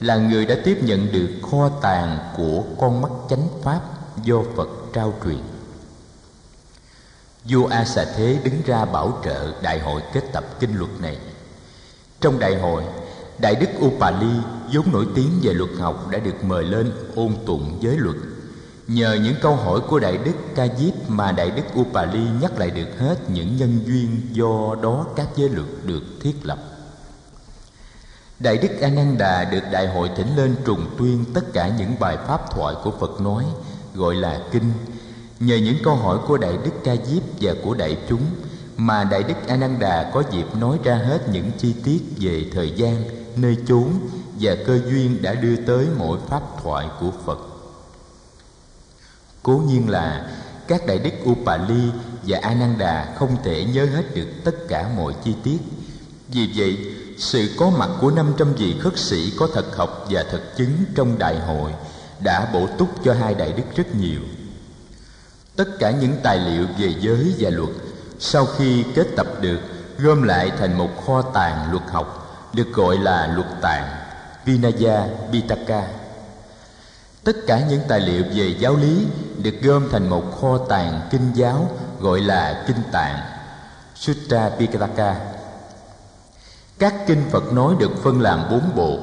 Là 0.00 0.16
người 0.16 0.46
đã 0.46 0.56
tiếp 0.64 0.78
nhận 0.82 1.12
được 1.12 1.28
kho 1.50 1.68
tàng 1.68 2.18
của 2.36 2.62
con 2.80 3.00
mắt 3.02 3.10
chánh 3.30 3.48
Pháp 3.62 3.80
do 4.24 4.42
Phật 4.56 4.68
trao 4.92 5.14
truyền. 5.24 5.38
Vua 7.44 7.66
a 7.66 7.84
xà 7.84 8.04
thế 8.16 8.38
đứng 8.44 8.62
ra 8.66 8.84
bảo 8.84 9.20
trợ 9.24 9.52
đại 9.62 9.80
hội 9.80 10.02
kết 10.12 10.22
tập 10.32 10.44
kinh 10.60 10.76
luật 10.78 10.90
này. 11.00 11.18
Trong 12.20 12.38
đại 12.38 12.58
hội, 12.58 12.82
đại 13.38 13.54
đức 13.54 13.86
upali 13.86 14.32
vốn 14.72 14.92
nổi 14.92 15.06
tiếng 15.14 15.30
về 15.42 15.52
luật 15.52 15.70
học 15.78 16.08
đã 16.10 16.18
được 16.18 16.44
mời 16.44 16.64
lên 16.64 16.92
ôn 17.14 17.32
tụng 17.46 17.78
giới 17.80 17.96
luật 17.96 18.16
nhờ 18.94 19.18
những 19.24 19.34
câu 19.42 19.56
hỏi 19.56 19.80
của 19.88 19.98
đại 19.98 20.18
đức 20.24 20.34
ca 20.54 20.66
diếp 20.78 20.94
mà 21.08 21.32
đại 21.32 21.50
đức 21.50 21.80
upali 21.80 22.26
nhắc 22.40 22.58
lại 22.58 22.70
được 22.70 22.98
hết 22.98 23.30
những 23.30 23.56
nhân 23.56 23.80
duyên 23.86 24.20
do 24.32 24.76
đó 24.82 25.06
các 25.16 25.28
giới 25.36 25.48
luật 25.48 25.68
được 25.84 26.02
thiết 26.20 26.34
lập 26.42 26.58
Đại 28.42 28.56
Đức 28.56 28.68
A 28.80 28.88
Nan 28.88 29.18
Đà 29.18 29.44
được 29.44 29.62
đại 29.72 29.86
hội 29.86 30.10
thỉnh 30.16 30.36
lên 30.36 30.56
trùng 30.64 30.86
tuyên 30.98 31.24
tất 31.34 31.52
cả 31.52 31.68
những 31.78 31.94
bài 32.00 32.16
pháp 32.26 32.50
thoại 32.50 32.74
của 32.84 32.90
Phật 33.00 33.20
nói 33.20 33.44
gọi 33.94 34.14
là 34.14 34.40
kinh. 34.52 34.72
Nhờ 35.40 35.56
những 35.56 35.76
câu 35.84 35.94
hỏi 35.94 36.18
của 36.28 36.38
Đại 36.38 36.58
Đức 36.64 36.70
Ca 36.84 36.96
Diếp 37.06 37.22
và 37.40 37.52
của 37.64 37.74
đại 37.74 37.96
chúng 38.08 38.22
mà 38.76 39.04
Đại 39.04 39.22
Đức 39.22 39.34
A 39.48 39.56
Nan 39.56 39.78
Đà 39.78 40.10
có 40.14 40.22
dịp 40.30 40.56
nói 40.56 40.78
ra 40.84 40.94
hết 40.94 41.28
những 41.32 41.50
chi 41.58 41.74
tiết 41.84 42.00
về 42.20 42.44
thời 42.54 42.70
gian, 42.70 43.04
nơi 43.36 43.56
chốn 43.66 43.88
và 44.40 44.54
cơ 44.66 44.80
duyên 44.90 45.22
đã 45.22 45.34
đưa 45.34 45.56
tới 45.56 45.86
mỗi 45.98 46.18
pháp 46.28 46.42
thoại 46.62 46.86
của 47.00 47.10
Phật. 47.24 47.51
Cố 49.42 49.52
nhiên 49.52 49.88
là 49.88 50.26
các 50.66 50.86
đại 50.86 50.98
đức 50.98 51.30
Upali 51.30 51.90
và 52.22 52.38
Ananda 52.42 52.76
Đà 52.78 53.14
không 53.14 53.36
thể 53.44 53.64
nhớ 53.64 53.86
hết 53.94 54.14
được 54.14 54.28
tất 54.44 54.68
cả 54.68 54.88
mọi 54.96 55.12
chi 55.24 55.34
tiết. 55.42 55.58
Vì 56.28 56.50
vậy, 56.56 56.78
sự 57.18 57.48
có 57.58 57.70
mặt 57.70 57.90
của 58.00 58.10
500 58.10 58.54
vị 58.54 58.76
khất 58.80 58.98
sĩ 58.98 59.32
có 59.38 59.48
thật 59.54 59.76
học 59.76 60.06
và 60.10 60.24
thật 60.30 60.40
chứng 60.56 60.72
trong 60.94 61.18
đại 61.18 61.38
hội 61.38 61.72
đã 62.20 62.50
bổ 62.52 62.66
túc 62.78 63.04
cho 63.04 63.14
hai 63.14 63.34
đại 63.34 63.52
đức 63.52 63.62
rất 63.76 63.94
nhiều. 63.94 64.20
Tất 65.56 65.78
cả 65.78 65.90
những 65.90 66.16
tài 66.22 66.38
liệu 66.38 66.66
về 66.78 66.94
giới 67.00 67.34
và 67.38 67.50
luật 67.50 67.70
sau 68.18 68.46
khi 68.46 68.84
kết 68.94 69.06
tập 69.16 69.26
được 69.40 69.58
gom 69.98 70.22
lại 70.22 70.52
thành 70.58 70.78
một 70.78 71.06
kho 71.06 71.22
tàng 71.22 71.70
luật 71.70 71.82
học 71.90 72.18
được 72.54 72.72
gọi 72.72 72.98
là 72.98 73.26
luật 73.26 73.48
tàng 73.60 73.88
Vinaya 74.44 75.06
Pitaka. 75.32 76.01
Tất 77.24 77.36
cả 77.46 77.66
những 77.70 77.80
tài 77.88 78.00
liệu 78.00 78.24
về 78.34 78.54
giáo 78.58 78.76
lý 78.76 79.06
được 79.42 79.62
gom 79.62 79.88
thành 79.92 80.08
một 80.08 80.40
kho 80.40 80.58
tàng 80.58 81.00
kinh 81.10 81.32
giáo, 81.34 81.68
gọi 82.00 82.20
là 82.20 82.64
kinh 82.66 82.82
tạng. 82.92 83.18
Sutra 83.94 84.48
Pitaka 84.48 85.32
các 86.82 87.06
kinh 87.06 87.22
Phật 87.30 87.52
nói 87.52 87.74
được 87.78 87.90
phân 88.02 88.20
làm 88.20 88.44
bốn 88.50 88.60
bộ, 88.76 88.98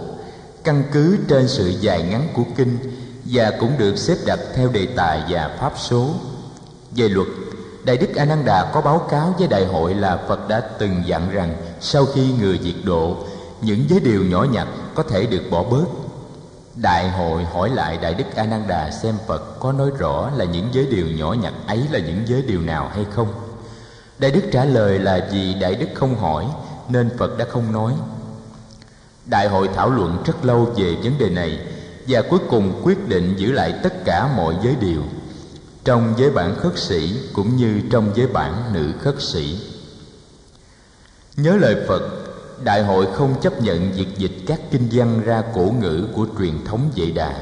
Căn 0.63 0.83
cứ 0.91 1.17
trên 1.27 1.47
sự 1.47 1.67
dài 1.67 2.03
ngắn 2.03 2.27
của 2.33 2.43
kinh 2.57 2.77
Và 3.25 3.51
cũng 3.59 3.71
được 3.77 3.97
xếp 3.97 4.15
đặt 4.25 4.39
theo 4.55 4.69
đề 4.69 4.87
tài 4.95 5.23
và 5.29 5.57
pháp 5.59 5.73
số. 5.77 6.09
Về 6.95 7.09
luật, 7.09 7.27
Đại 7.83 7.97
Đức 7.97 8.15
A 8.15 8.25
Nan 8.25 8.45
Đà 8.45 8.71
có 8.73 8.81
báo 8.81 8.99
cáo 8.99 9.35
với 9.39 9.47
đại 9.47 9.65
hội 9.65 9.93
là 9.93 10.17
Phật 10.27 10.47
đã 10.47 10.59
từng 10.59 11.03
dặn 11.05 11.31
rằng 11.31 11.55
Sau 11.81 12.05
khi 12.05 12.33
người 12.39 12.59
diệt 12.63 12.75
độ, 12.83 13.17
Những 13.61 13.85
giới 13.89 13.99
điều 13.99 14.23
nhỏ 14.23 14.45
nhặt 14.51 14.67
có 14.95 15.03
thể 15.03 15.25
được 15.25 15.43
bỏ 15.51 15.63
bớt. 15.63 15.85
Đại 16.81 17.09
hội 17.09 17.43
hỏi 17.43 17.69
lại 17.69 17.97
Đại 18.01 18.13
Đức 18.13 18.35
A 18.35 18.45
Nan 18.45 18.63
Đà 18.67 18.91
xem 18.91 19.15
Phật 19.27 19.59
có 19.59 19.71
nói 19.71 19.91
rõ 19.97 20.31
là 20.35 20.45
những 20.45 20.69
giới 20.71 20.85
điều 20.85 21.07
nhỏ 21.07 21.33
nhặt 21.33 21.53
ấy 21.67 21.87
là 21.91 21.99
những 21.99 22.21
giới 22.25 22.41
điều 22.41 22.61
nào 22.61 22.91
hay 22.93 23.05
không. 23.11 23.27
Đại 24.19 24.31
Đức 24.31 24.41
trả 24.51 24.65
lời 24.65 24.99
là 24.99 25.27
vì 25.31 25.53
Đại 25.53 25.75
Đức 25.75 25.87
không 25.93 26.17
hỏi 26.17 26.45
nên 26.89 27.09
Phật 27.17 27.37
đã 27.37 27.45
không 27.45 27.71
nói. 27.71 27.93
Đại 29.25 29.47
hội 29.47 29.69
thảo 29.75 29.89
luận 29.89 30.23
rất 30.25 30.45
lâu 30.45 30.73
về 30.75 30.95
vấn 31.03 31.17
đề 31.17 31.29
này 31.29 31.59
và 32.07 32.21
cuối 32.21 32.39
cùng 32.49 32.81
quyết 32.83 33.07
định 33.07 33.33
giữ 33.37 33.51
lại 33.51 33.73
tất 33.83 33.93
cả 34.05 34.29
mọi 34.35 34.55
giới 34.63 34.75
điều 34.79 35.03
trong 35.83 36.13
giới 36.17 36.29
bản 36.29 36.55
khất 36.55 36.79
sĩ 36.79 37.15
cũng 37.33 37.55
như 37.55 37.81
trong 37.91 38.11
giới 38.15 38.27
bản 38.27 38.73
nữ 38.73 38.91
khất 38.99 39.15
sĩ. 39.21 39.59
Nhớ 41.37 41.57
lời 41.57 41.75
Phật, 41.87 42.01
Đại 42.63 42.83
hội 42.83 43.07
không 43.13 43.35
chấp 43.41 43.61
nhận 43.61 43.91
việc 43.91 44.17
dịch 44.17 44.37
các 44.47 44.59
kinh 44.71 44.87
văn 44.91 45.21
ra 45.25 45.43
cổ 45.55 45.73
ngữ 45.81 46.07
của 46.15 46.25
truyền 46.39 46.65
thống 46.65 46.91
Vệ 46.95 47.11
Đà. 47.11 47.33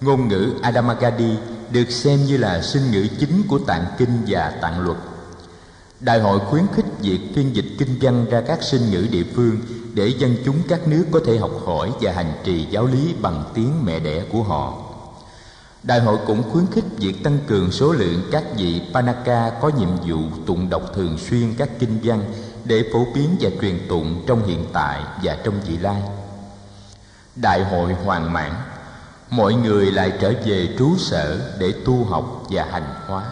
Ngôn 0.00 0.28
ngữ 0.28 0.52
Adamagadi 0.62 1.36
được 1.70 1.90
xem 1.90 2.24
như 2.24 2.36
là 2.36 2.62
sinh 2.62 2.90
ngữ 2.92 3.06
chính 3.18 3.42
của 3.48 3.58
tạng 3.58 3.84
kinh 3.98 4.18
và 4.26 4.50
tạng 4.60 4.80
luật 4.80 4.98
Đại 6.00 6.20
hội 6.20 6.40
khuyến 6.40 6.64
khích 6.74 6.84
việc 7.00 7.20
phiên 7.34 7.56
dịch 7.56 7.66
kinh 7.78 7.98
văn 8.00 8.26
ra 8.30 8.40
các 8.40 8.62
sinh 8.62 8.90
ngữ 8.90 9.06
địa 9.10 9.24
phương 9.34 9.56
để 9.94 10.06
dân 10.18 10.36
chúng 10.44 10.56
các 10.68 10.88
nước 10.88 11.04
có 11.10 11.20
thể 11.26 11.38
học 11.38 11.50
hỏi 11.64 11.90
và 12.00 12.12
hành 12.12 12.32
trì 12.44 12.66
giáo 12.70 12.86
lý 12.86 13.14
bằng 13.22 13.44
tiếng 13.54 13.84
mẹ 13.84 14.00
đẻ 14.00 14.24
của 14.32 14.42
họ. 14.42 14.74
Đại 15.82 16.00
hội 16.00 16.18
cũng 16.26 16.42
khuyến 16.52 16.66
khích 16.66 16.84
việc 16.98 17.24
tăng 17.24 17.38
cường 17.46 17.72
số 17.72 17.92
lượng 17.92 18.22
các 18.32 18.44
vị 18.56 18.82
Panaka 18.94 19.50
có 19.60 19.70
nhiệm 19.78 19.88
vụ 20.06 20.18
tụng 20.46 20.70
đọc 20.70 20.82
thường 20.94 21.18
xuyên 21.18 21.54
các 21.58 21.68
kinh 21.78 21.98
văn 22.02 22.24
để 22.64 22.84
phổ 22.92 23.06
biến 23.14 23.36
và 23.40 23.50
truyền 23.60 23.88
tụng 23.88 24.24
trong 24.26 24.46
hiện 24.46 24.66
tại 24.72 25.02
và 25.22 25.36
trong 25.44 25.54
vị 25.66 25.76
lai. 25.76 26.02
Đại 27.36 27.64
hội 27.64 27.92
hoàn 27.92 28.32
mãn, 28.32 28.52
mọi 29.30 29.54
người 29.54 29.92
lại 29.92 30.12
trở 30.20 30.32
về 30.44 30.68
trú 30.78 30.96
sở 30.98 31.56
để 31.58 31.72
tu 31.84 32.04
học 32.04 32.42
và 32.50 32.66
hành 32.70 32.94
hóa. 33.06 33.24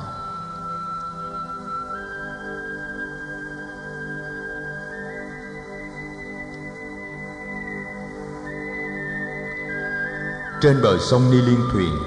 Trên 10.62 10.82
bờ 10.82 10.98
sông 11.10 11.30
Ni 11.30 11.36
Liên 11.36 11.60
thuyền 11.72 11.98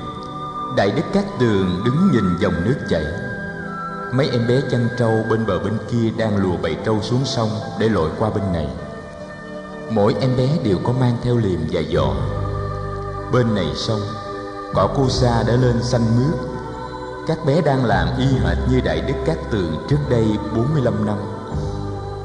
Đại 0.77 0.91
Đức 0.91 1.03
Cát 1.13 1.25
Tường 1.39 1.81
đứng 1.85 2.11
nhìn 2.11 2.37
dòng 2.39 2.63
nước 2.65 2.77
chảy 2.89 3.05
Mấy 4.17 4.29
em 4.29 4.47
bé 4.47 4.61
chăn 4.71 4.87
trâu 4.99 5.23
bên 5.29 5.45
bờ 5.45 5.59
bên 5.59 5.77
kia 5.91 6.11
đang 6.17 6.37
lùa 6.37 6.57
bầy 6.61 6.75
trâu 6.85 7.01
xuống 7.01 7.25
sông 7.25 7.49
để 7.79 7.89
lội 7.89 8.11
qua 8.19 8.29
bên 8.29 8.43
này. 8.53 8.67
Mỗi 9.89 10.15
em 10.21 10.37
bé 10.37 10.57
đều 10.63 10.77
có 10.83 10.93
mang 10.93 11.17
theo 11.23 11.37
liềm 11.37 11.59
và 11.71 11.81
giỏ 11.93 12.15
Bên 13.31 13.55
này 13.55 13.67
sông, 13.75 14.01
Cỏ 14.73 14.87
cu 14.95 15.09
sa 15.09 15.43
đã 15.47 15.55
lên 15.55 15.83
xanh 15.83 16.01
mướt. 16.17 16.39
Các 17.27 17.45
bé 17.45 17.61
đang 17.61 17.85
làm 17.85 18.07
y 18.17 18.25
hệt 18.25 18.57
như 18.71 18.81
Đại 18.81 19.01
Đức 19.01 19.13
Cát 19.25 19.37
Tường 19.51 19.85
trước 19.89 19.99
đây 20.09 20.25
45 20.55 21.05
năm. 21.05 21.17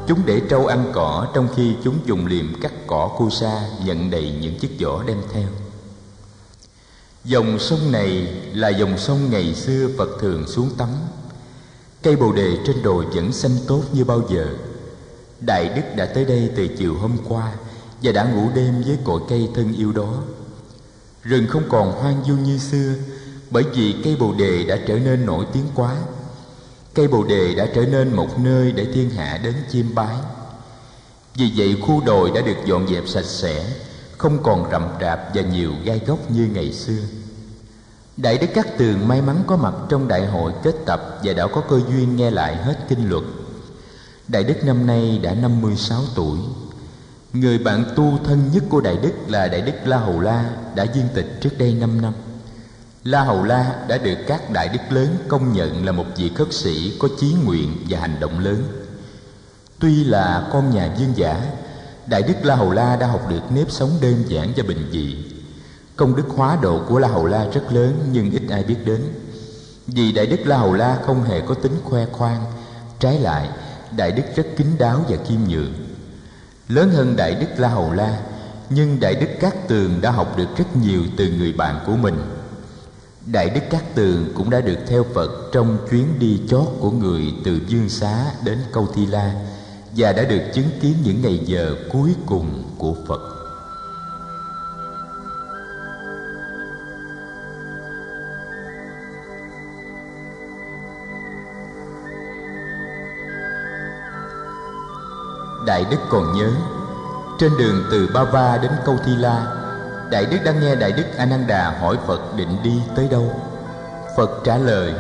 Chúng 0.07 0.19
để 0.27 0.41
trâu 0.51 0.67
ăn 0.67 0.85
cỏ 0.93 1.27
trong 1.35 1.49
khi 1.57 1.77
chúng 1.85 1.99
dùng 2.07 2.27
liềm 2.27 2.61
cắt 2.63 2.73
cỏ 2.87 3.11
cu 3.19 3.31
sa 3.31 3.67
nhận 3.85 4.11
đầy 4.11 4.35
những 4.41 4.59
chiếc 4.59 4.71
giỏ 4.81 5.03
đem 5.07 5.19
theo. 5.33 5.49
Dòng 7.25 7.59
sông 7.59 7.93
này 7.93 8.09
là 8.55 8.69
dòng 8.69 8.99
sông 8.99 9.31
ngày 9.31 9.55
xưa 9.55 9.89
Phật 9.99 10.09
thường 10.21 10.47
xuống 10.47 10.71
tắm. 10.79 10.89
Cây 12.03 12.17
bồ 12.17 12.33
đề 12.33 12.57
trên 12.67 12.83
đồi 12.83 13.07
vẫn 13.15 13.33
xanh 13.33 13.57
tốt 13.67 13.83
như 13.93 14.05
bao 14.05 14.23
giờ. 14.31 14.47
Đại 15.41 15.69
Đức 15.69 15.83
đã 15.97 16.07
tới 16.07 16.25
đây 16.25 16.51
từ 16.57 16.67
chiều 16.67 16.95
hôm 16.95 17.17
qua 17.29 17.53
Và 18.03 18.13
đã 18.13 18.25
ngủ 18.25 18.49
đêm 18.55 18.83
với 18.87 18.99
cội 19.05 19.21
cây 19.29 19.49
thân 19.55 19.73
yêu 19.73 19.93
đó. 19.93 20.15
Rừng 21.23 21.47
không 21.49 21.63
còn 21.69 21.93
hoang 21.93 22.23
vu 22.23 22.35
như 22.35 22.59
xưa, 22.59 22.95
Bởi 23.51 23.65
vì 23.75 23.95
cây 24.05 24.17
bồ 24.17 24.33
đề 24.33 24.65
đã 24.65 24.79
trở 24.89 24.99
nên 24.99 25.27
nổi 25.27 25.47
tiếng 25.53 25.65
quá. 25.75 25.97
Cây 26.95 27.09
bồ 27.09 27.25
đề 27.25 27.55
đã 27.55 27.67
trở 27.75 27.85
nên 27.85 28.17
một 28.17 28.39
nơi 28.39 28.73
để 28.73 28.87
thiên 28.95 29.11
hạ 29.11 29.41
đến 29.45 29.55
chiêm 29.71 29.95
bái. 29.95 30.17
Vì 31.35 31.53
vậy, 31.57 31.77
khu 31.83 32.03
đồi 32.07 32.31
đã 32.35 32.41
được 32.41 32.57
dọn 32.67 32.89
dẹp 32.89 33.09
sạch 33.09 33.25
sẽ, 33.25 33.67
không 34.19 34.43
còn 34.43 34.71
rậm 34.71 34.89
rạp 35.01 35.21
và 35.35 35.43
nhiều 35.43 35.73
gai 35.85 36.01
góc 36.07 36.31
như 36.31 36.49
ngày 36.53 36.73
xưa 36.73 37.03
đại 38.23 38.39
đức 38.39 38.47
cát 38.55 38.79
tường 38.79 39.09
may 39.09 39.23
mắn 39.23 39.43
có 39.47 39.57
mặt 39.57 39.75
trong 39.89 40.09
đại 40.09 40.27
hội 40.27 40.53
kết 40.63 40.75
tập 40.87 41.21
và 41.25 41.33
đã 41.33 41.47
có 41.47 41.63
cơ 41.71 41.81
duyên 41.89 42.17
nghe 42.17 42.31
lại 42.31 42.57
hết 42.57 42.77
kinh 42.89 43.09
luật. 43.09 43.23
Đại 44.29 44.45
đức 44.45 44.65
năm 44.65 44.87
nay 44.87 45.21
đã 45.23 45.35
56 45.35 46.01
tuổi. 46.15 46.39
Người 47.33 47.59
bạn 47.59 47.85
tu 47.97 48.19
thân 48.25 48.51
nhất 48.53 48.65
của 48.69 48.81
đại 48.81 48.97
đức 49.03 49.13
là 49.29 49.49
đại 49.49 49.61
đức 49.61 49.73
la 49.85 49.97
hầu 49.97 50.21
la 50.21 50.51
đã 50.75 50.85
viên 50.95 51.09
tịch 51.15 51.41
trước 51.41 51.59
đây 51.59 51.75
5 51.75 52.03
năm. 52.03 52.13
La 53.05 53.25
hầu 53.25 53.45
la 53.45 53.85
đã 53.89 53.99
được 53.99 54.19
các 54.27 54.51
đại 54.51 54.69
đức 54.69 54.97
lớn 54.97 55.17
công 55.29 55.53
nhận 55.53 55.87
là 55.87 55.93
một 55.93 56.07
vị 56.17 56.31
khất 56.35 56.53
sĩ 56.53 56.97
có 56.99 57.09
chí 57.21 57.35
nguyện 57.45 57.77
và 57.89 58.01
hành 58.01 58.21
động 58.21 58.39
lớn. 58.39 58.63
Tuy 59.79 60.05
là 60.05 60.49
con 60.53 60.71
nhà 60.71 60.95
dương 60.99 61.13
giả, 61.17 61.41
Đại 62.07 62.23
Đức 62.23 62.35
La 62.43 62.55
Hầu 62.55 62.73
La 62.73 62.97
đã 62.97 63.07
học 63.07 63.27
được 63.31 63.53
nếp 63.55 63.71
sống 63.71 63.91
đơn 64.01 64.25
giản 64.29 64.53
và 64.57 64.63
bình 64.69 64.89
dị. 64.93 65.17
Công 66.01 66.17
đức 66.17 66.29
hóa 66.29 66.59
độ 66.63 66.81
của 66.89 66.99
La 66.99 67.09
Hầu 67.09 67.27
La 67.27 67.47
rất 67.53 67.73
lớn 67.73 67.93
nhưng 68.13 68.31
ít 68.31 68.43
ai 68.51 68.65
biết 68.65 68.77
đến. 68.85 69.01
Vì 69.87 70.13
Đại 70.13 70.27
Đức 70.27 70.47
La 70.47 70.57
Hầu 70.57 70.75
La 70.75 70.99
không 71.07 71.23
hề 71.23 71.41
có 71.41 71.55
tính 71.55 71.73
khoe 71.85 72.07
khoang 72.13 72.45
Trái 72.99 73.19
lại, 73.19 73.49
Đại 73.97 74.13
Đức 74.13 74.23
rất 74.37 74.47
kín 74.57 74.67
đáo 74.79 75.05
và 75.09 75.17
khiêm 75.29 75.39
nhường 75.49 75.73
Lớn 76.69 76.91
hơn 76.91 77.17
Đại 77.17 77.35
Đức 77.35 77.47
La 77.57 77.69
Hầu 77.69 77.93
La 77.93 78.21
Nhưng 78.71 79.01
Đại 79.01 79.15
Đức 79.15 79.27
Cát 79.41 79.69
Tường 79.69 80.01
đã 80.01 80.11
học 80.11 80.37
được 80.37 80.57
rất 80.57 80.77
nhiều 80.77 81.03
từ 81.17 81.29
người 81.29 81.53
bạn 81.53 81.81
của 81.87 81.97
mình. 81.97 82.19
Đại 83.27 83.51
Đức 83.51 83.63
Cát 83.71 83.95
Tường 83.95 84.33
cũng 84.35 84.51
đã 84.51 84.61
được 84.61 84.79
theo 84.87 85.05
Phật 85.15 85.31
trong 85.53 85.79
chuyến 85.91 86.07
đi 86.19 86.41
chót 86.49 86.67
của 86.81 86.91
người 86.91 87.35
từ 87.45 87.61
Dương 87.69 87.89
Xá 87.89 88.25
đến 88.45 88.59
Câu 88.73 88.89
Thi 88.95 89.07
La 89.07 89.35
và 89.97 90.13
đã 90.13 90.25
được 90.25 90.43
chứng 90.55 90.71
kiến 90.81 90.95
những 91.05 91.23
ngày 91.23 91.41
giờ 91.45 91.75
cuối 91.93 92.15
cùng 92.27 92.63
của 92.79 92.95
Phật. 93.09 93.40
Đại 105.71 105.85
đức 105.91 105.97
còn 106.09 106.33
nhớ. 106.33 106.51
Trên 107.39 107.53
đường 107.59 107.85
từ 107.91 108.09
Bava 108.15 108.59
đến 108.59 108.71
Câu 108.85 108.97
Thi 109.07 109.13
La, 109.17 109.47
Đại 110.11 110.27
Đức 110.27 110.39
đang 110.45 110.61
nghe 110.61 110.75
Đại 110.75 110.93
Đức 110.93 111.05
Ananda 111.17 111.75
hỏi 111.81 111.99
Phật 112.07 112.21
định 112.37 112.57
đi 112.63 112.83
tới 112.97 113.09
đâu. 113.09 113.33
Phật 114.17 114.31
trả 114.45 114.57
lời, 114.57 114.95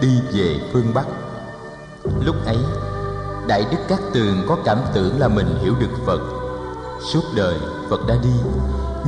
đi 0.00 0.20
về 0.32 0.60
phương 0.72 0.94
Bắc. 0.94 1.06
Lúc 2.24 2.36
ấy, 2.46 2.58
Đại 3.46 3.66
Đức 3.70 3.76
Cát 3.88 3.98
Tường 4.12 4.46
có 4.48 4.56
cảm 4.64 4.78
tưởng 4.94 5.20
là 5.20 5.28
mình 5.28 5.58
hiểu 5.62 5.74
được 5.80 6.04
Phật. 6.06 6.20
Suốt 7.12 7.22
đời, 7.36 7.56
Phật 7.90 8.06
đã 8.08 8.14
đi, 8.22 8.34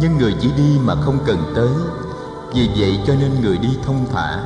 Nhưng 0.00 0.18
người 0.18 0.34
chỉ 0.40 0.52
đi 0.56 0.78
mà 0.84 0.94
không 0.94 1.18
cần 1.26 1.52
tới. 1.56 1.70
Vì 2.54 2.70
vậy 2.76 3.00
cho 3.06 3.14
nên 3.20 3.40
người 3.40 3.58
đi 3.58 3.78
thông 3.84 4.06
thả, 4.12 4.38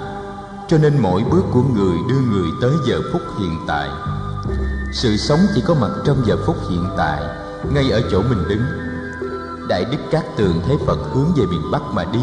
Cho 0.68 0.78
nên 0.78 0.98
mỗi 0.98 1.24
bước 1.30 1.44
của 1.52 1.62
người 1.62 1.96
đưa 2.08 2.20
người 2.20 2.48
tới 2.62 2.72
giờ 2.86 3.00
phút 3.12 3.22
hiện 3.38 3.58
tại. 3.66 3.88
Sự 4.92 5.16
sống 5.16 5.40
chỉ 5.54 5.60
có 5.60 5.74
mặt 5.74 5.90
trong 6.04 6.26
giờ 6.26 6.36
phút 6.46 6.56
hiện 6.70 6.86
tại, 6.96 7.22
Ngay 7.72 7.90
ở 7.90 8.00
chỗ 8.10 8.22
mình 8.22 8.48
đứng. 8.48 8.62
Đại 9.68 9.84
Đức 9.84 9.98
Cát 10.10 10.36
Tường 10.36 10.60
thấy 10.66 10.76
Phật 10.86 10.98
hướng 11.12 11.32
về 11.36 11.46
miền 11.46 11.70
Bắc 11.72 11.82
mà 11.92 12.04
đi, 12.04 12.20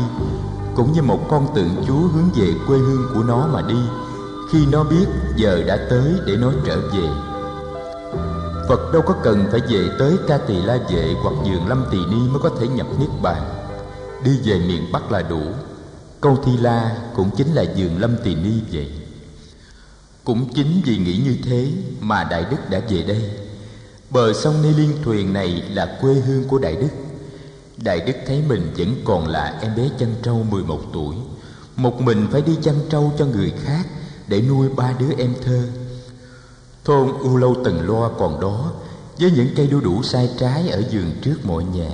Cũng 0.75 0.93
như 0.93 1.01
một 1.01 1.19
con 1.29 1.47
tượng 1.55 1.75
Chúa 1.87 2.07
hướng 2.07 2.29
về 2.35 2.53
quê 2.67 2.77
hương 2.77 3.07
của 3.13 3.23
nó 3.23 3.47
mà 3.53 3.61
đi. 3.61 3.79
Khi 4.51 4.65
nó 4.71 4.83
biết 4.83 5.05
giờ 5.35 5.63
đã 5.67 5.77
tới 5.89 6.13
để 6.25 6.35
nó 6.35 6.51
trở 6.65 6.77
về. 6.81 7.09
Phật 8.69 8.93
đâu 8.93 9.01
có 9.01 9.13
cần 9.23 9.45
phải 9.51 9.59
về 9.69 9.89
tới 9.99 10.17
Ca 10.27 10.37
Tỳ 10.37 10.61
La 10.61 10.77
Vệ 10.89 11.15
hoặc 11.23 11.35
giường 11.45 11.67
Lâm 11.67 11.85
Tỳ 11.91 11.97
Ni 11.97 12.29
mới 12.29 12.39
có 12.43 12.49
thể 12.59 12.67
nhập 12.67 12.87
Niết 12.99 13.09
Bàn. 13.21 13.41
Đi 14.23 14.39
về 14.43 14.59
miền 14.67 14.91
Bắc 14.91 15.11
là 15.11 15.21
đủ. 15.21 15.41
Câu 16.21 16.37
Thi 16.43 16.57
La 16.57 16.91
cũng 17.15 17.29
chính 17.37 17.53
là 17.53 17.61
giường 17.61 18.01
Lâm 18.01 18.15
Tỳ 18.23 18.35
Ni 18.35 18.51
vậy 18.71 18.91
cũng 20.27 20.53
chính 20.53 20.81
vì 20.85 20.97
nghĩ 20.97 21.17
như 21.17 21.35
thế 21.43 21.71
mà 21.99 22.23
Đại 22.23 22.45
Đức 22.51 22.69
đã 22.69 22.81
về 22.89 23.03
đây. 23.03 23.29
Bờ 24.09 24.33
sông 24.33 24.61
Ni 24.61 24.69
Liên 24.69 24.91
Thuyền 25.03 25.33
này 25.33 25.49
là 25.49 25.97
quê 26.01 26.13
hương 26.13 26.43
của 26.47 26.57
Đại 26.57 26.75
Đức. 26.75 26.87
Đại 27.77 27.99
Đức 27.99 28.13
thấy 28.27 28.43
mình 28.47 28.73
vẫn 28.77 28.95
còn 29.05 29.27
là 29.27 29.59
em 29.61 29.75
bé 29.75 29.89
chăn 29.99 30.09
trâu 30.23 30.43
11 30.43 30.79
tuổi. 30.93 31.15
Một 31.75 32.01
mình 32.01 32.27
phải 32.31 32.41
đi 32.41 32.57
chăn 32.61 32.75
trâu 32.89 33.13
cho 33.17 33.25
người 33.25 33.53
khác 33.63 33.85
Để 34.27 34.41
nuôi 34.41 34.69
ba 34.69 34.93
đứa 34.99 35.13
em 35.17 35.33
thơ. 35.43 35.63
Thôn 36.85 37.07
U 37.19 37.37
Lâu 37.37 37.55
Tần 37.63 37.87
Loa 37.87 38.09
còn 38.19 38.39
đó, 38.39 38.71
Với 39.19 39.31
những 39.31 39.49
cây 39.55 39.67
đu 39.67 39.79
đủ 39.79 40.03
sai 40.03 40.29
trái 40.39 40.69
ở 40.69 40.83
giường 40.89 41.11
trước 41.21 41.37
mọi 41.43 41.63
nhà. 41.63 41.89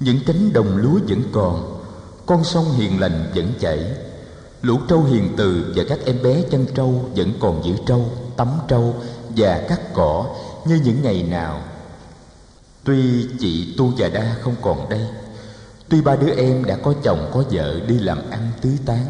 Những 0.00 0.18
cánh 0.26 0.52
đồng 0.52 0.76
lúa 0.76 0.98
vẫn 1.08 1.22
còn, 1.32 1.82
Con 2.26 2.44
sông 2.44 2.72
hiền 2.72 3.00
lành 3.00 3.32
vẫn 3.34 3.52
chảy. 3.60 3.78
Lũ 4.62 4.78
trâu 4.88 5.04
hiền 5.04 5.28
từ 5.36 5.72
và 5.76 5.84
các 5.88 5.98
em 6.04 6.22
bé 6.22 6.42
chân 6.50 6.66
trâu 6.74 7.10
Vẫn 7.16 7.32
còn 7.40 7.64
giữ 7.64 7.72
trâu, 7.86 8.04
tắm 8.36 8.48
trâu 8.68 8.94
và 9.36 9.64
cắt 9.68 9.80
cỏ 9.94 10.26
Như 10.64 10.80
những 10.84 11.02
ngày 11.02 11.22
nào. 11.22 11.62
Tuy 12.84 13.28
chị 13.40 13.74
Tu 13.78 13.92
và 13.98 14.08
Đa 14.08 14.36
không 14.40 14.54
còn 14.62 14.88
đây 14.88 15.06
Tuy 15.88 16.00
ba 16.00 16.16
đứa 16.16 16.34
em 16.34 16.64
đã 16.64 16.76
có 16.76 16.94
chồng 17.02 17.30
có 17.32 17.44
vợ 17.50 17.80
đi 17.86 17.98
làm 17.98 18.30
ăn 18.30 18.50
tứ 18.60 18.70
tán 18.86 19.04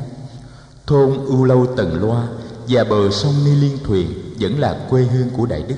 Thôn 0.86 1.26
U 1.26 1.44
Lâu 1.44 1.66
Tần 1.76 2.00
Loa 2.00 2.26
và 2.68 2.84
bờ 2.84 3.10
sông 3.10 3.34
Ni 3.44 3.50
Liên 3.50 3.78
Thuyền 3.84 4.34
vẫn 4.40 4.58
là 4.58 4.86
quê 4.90 5.02
hương 5.02 5.30
của 5.30 5.46
Đại 5.46 5.62
Đức. 5.68 5.76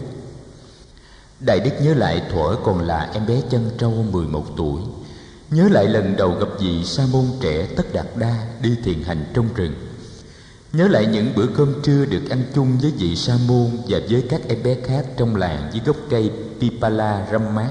Đại 1.40 1.60
Đức 1.60 1.70
nhớ 1.82 1.94
lại 1.94 2.22
thuở 2.32 2.56
còn 2.64 2.80
là 2.80 3.10
em 3.14 3.26
bé 3.26 3.40
chân 3.50 3.70
trâu 3.78 3.90
11 3.90 4.44
tuổi. 4.56 4.80
Nhớ 5.52 5.68
lại 5.68 5.88
lần 5.88 6.16
đầu 6.16 6.34
gặp 6.40 6.48
vị 6.60 6.84
sa 6.84 7.06
môn 7.12 7.24
trẻ 7.40 7.68
Tất 7.76 7.92
Đạt 7.92 8.06
Đa 8.16 8.46
đi 8.62 8.76
thiền 8.84 9.02
hành 9.02 9.24
trong 9.34 9.48
rừng. 9.54 9.72
Nhớ 10.72 10.88
lại 10.88 11.06
những 11.06 11.32
bữa 11.36 11.46
cơm 11.46 11.82
trưa 11.82 12.04
được 12.04 12.30
ăn 12.30 12.42
chung 12.54 12.78
với 12.78 12.90
vị 12.90 13.16
sa 13.16 13.36
môn 13.46 13.70
Và 13.88 13.98
với 14.10 14.24
các 14.28 14.40
em 14.48 14.62
bé 14.62 14.76
khác 14.84 15.06
trong 15.16 15.36
làng 15.36 15.70
dưới 15.72 15.82
gốc 15.86 15.96
cây 16.10 16.30
Pipala 16.60 17.26
râm 17.32 17.54
mát 17.54 17.70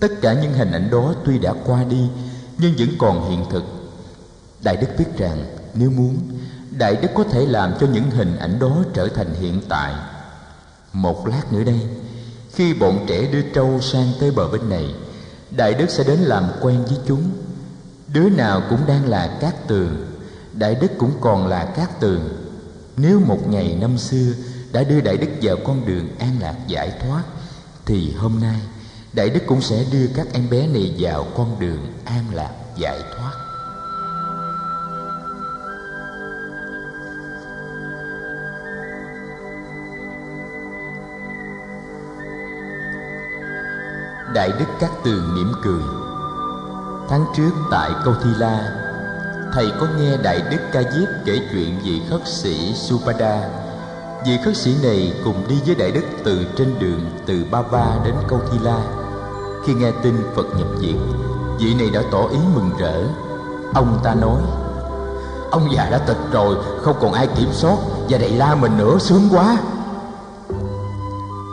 Tất 0.00 0.08
cả 0.22 0.32
những 0.32 0.52
hình 0.52 0.70
ảnh 0.72 0.90
đó 0.90 1.14
tuy 1.24 1.38
đã 1.38 1.54
qua 1.66 1.84
đi, 1.84 2.08
Nhưng 2.58 2.74
vẫn 2.78 2.88
còn 2.98 3.30
hiện 3.30 3.44
thực. 3.50 3.64
Đại 4.62 4.76
Đức 4.76 4.88
biết 4.98 5.18
rằng, 5.18 5.44
nếu 5.74 5.90
muốn, 5.90 6.18
Đại 6.70 6.96
Đức 6.96 7.08
có 7.14 7.24
thể 7.24 7.46
làm 7.46 7.72
cho 7.80 7.86
những 7.92 8.10
hình 8.10 8.36
ảnh 8.36 8.58
đó 8.58 8.84
trở 8.94 9.08
thành 9.08 9.34
hiện 9.40 9.60
tại. 9.68 9.94
Một 10.92 11.28
lát 11.28 11.52
nữa 11.52 11.64
đây, 11.64 11.80
Khi 12.52 12.74
bọn 12.74 13.04
trẻ 13.08 13.28
đưa 13.32 13.42
trâu 13.42 13.80
sang 13.80 14.12
tới 14.20 14.30
bờ 14.30 14.48
bên 14.48 14.68
này 14.68 14.94
Đại 15.50 15.74
Đức 15.74 15.90
sẽ 15.90 16.04
đến 16.04 16.18
làm 16.18 16.44
quen 16.60 16.84
với 16.84 16.98
chúng. 17.06 17.22
Đứa 18.12 18.28
nào 18.28 18.62
cũng 18.70 18.80
đang 18.86 19.08
là 19.08 19.38
cát 19.40 19.68
tường, 19.68 20.06
Đại 20.52 20.74
Đức 20.74 20.90
cũng 20.98 21.12
còn 21.20 21.46
là 21.46 21.64
cát 21.64 22.00
tường. 22.00 22.28
Nếu 22.96 23.20
một 23.20 23.48
ngày 23.48 23.76
năm 23.80 23.98
xưa 23.98 24.32
đã 24.72 24.84
đưa 24.84 25.00
Đại 25.00 25.16
Đức 25.16 25.28
vào 25.42 25.56
con 25.64 25.86
đường 25.86 26.08
an 26.18 26.36
lạc 26.40 26.54
giải 26.66 26.92
thoát, 27.00 27.22
Thì 27.86 28.12
hôm 28.12 28.40
nay 28.40 28.60
Đại 29.12 29.30
Đức 29.30 29.40
cũng 29.46 29.62
sẽ 29.62 29.84
đưa 29.92 30.06
các 30.06 30.26
em 30.32 30.50
bé 30.50 30.66
này 30.66 30.94
vào 30.98 31.26
con 31.36 31.60
đường 31.60 31.92
an 32.04 32.24
lạc 32.32 32.52
giải 32.76 33.00
thoát. 33.16 33.47
Đại 44.34 44.52
Đức 44.58 44.64
Cát 44.80 44.90
Tường 45.04 45.34
mỉm 45.34 45.52
cười. 45.62 45.82
Tháng 47.08 47.24
trước 47.36 47.50
tại 47.70 47.90
Câu 48.04 48.14
Thi 48.24 48.30
La, 48.38 48.72
Thầy 49.52 49.72
có 49.80 49.86
nghe 49.98 50.16
Đại 50.16 50.42
Đức 50.50 50.58
Ca 50.72 50.82
Diếp 50.82 51.08
kể 51.24 51.40
chuyện 51.52 51.78
vị 51.84 52.02
khất 52.10 52.20
sĩ 52.28 52.74
Supada. 52.74 53.48
Vị 54.26 54.38
khất 54.44 54.56
sĩ 54.56 54.76
này 54.82 55.12
cùng 55.24 55.48
đi 55.48 55.60
với 55.66 55.74
Đại 55.74 55.90
Đức 55.90 56.04
từ 56.24 56.46
trên 56.56 56.78
đường 56.78 57.00
từ 57.26 57.44
Bava 57.50 57.98
đến 58.04 58.14
Câu 58.28 58.40
Thi 58.52 58.58
La. 58.62 58.80
Khi 59.64 59.74
nghe 59.74 59.92
tin 60.02 60.14
Phật 60.34 60.46
nhập 60.56 60.68
diệt 60.80 60.96
Vị 61.58 61.74
này 61.74 61.90
đã 61.90 62.02
tỏ 62.12 62.28
ý 62.30 62.38
mừng 62.54 62.70
rỡ. 62.78 63.02
Ông 63.74 63.98
ta 64.02 64.14
nói, 64.14 64.40
Ông 65.50 65.68
già 65.72 65.88
đã 65.90 65.98
tịch 65.98 66.20
rồi, 66.32 66.56
Không 66.82 66.96
còn 67.00 67.12
ai 67.12 67.26
kiểm 67.26 67.48
soát, 67.52 67.76
Và 68.08 68.18
đầy 68.18 68.30
la 68.30 68.54
mình 68.54 68.78
nữa 68.78 68.98
sướng 68.98 69.28
quá. 69.32 69.56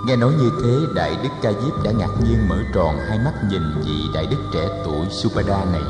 Nghe 0.05 0.15
nói 0.15 0.33
như 0.33 0.51
thế, 0.63 0.93
Đại 0.95 1.17
Đức 1.23 1.29
Ca 1.41 1.51
Diếp 1.51 1.83
đã 1.83 1.91
ngạc 1.91 2.09
nhiên 2.23 2.47
mở 2.49 2.57
tròn 2.73 2.99
hai 3.09 3.19
mắt 3.19 3.33
nhìn 3.49 3.61
vị 3.85 4.01
Đại 4.13 4.25
Đức 4.25 4.37
trẻ 4.53 4.69
tuổi 4.85 5.05
Supada 5.09 5.65
này. 5.65 5.81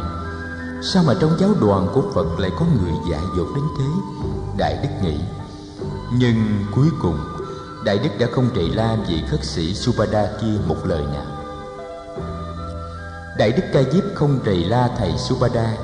Sao 0.82 1.04
mà 1.08 1.14
trong 1.22 1.36
giáo 1.40 1.50
đoàn 1.62 1.88
của 1.94 2.04
Phật 2.14 2.40
lại 2.40 2.52
có 2.60 2.66
người 2.66 2.94
dại 3.12 3.22
dột 3.38 3.48
đến 3.56 3.64
thế? 3.78 3.86
Đại 4.58 4.80
Đức 4.84 4.90
nghĩ. 5.04 5.20
Nhưng 6.12 6.66
cuối 6.76 6.88
cùng, 7.02 7.20
Đại 7.86 7.98
Đức 7.98 8.10
đã 8.20 8.28
không 8.32 8.50
trì 8.56 8.70
la 8.70 8.98
vị 9.08 9.24
khất 9.30 9.44
sĩ 9.44 9.74
Supada 9.74 10.28
kia 10.42 10.58
một 10.68 10.86
lời 10.86 11.04
nào. 11.14 11.26
Đại 13.38 13.52
Đức 13.52 13.64
Ca 13.74 13.84
Diếp 13.84 14.04
không 14.16 14.40
trì 14.46 14.64
la 14.64 14.90
thầy 14.98 15.14
Supada, 15.18 15.78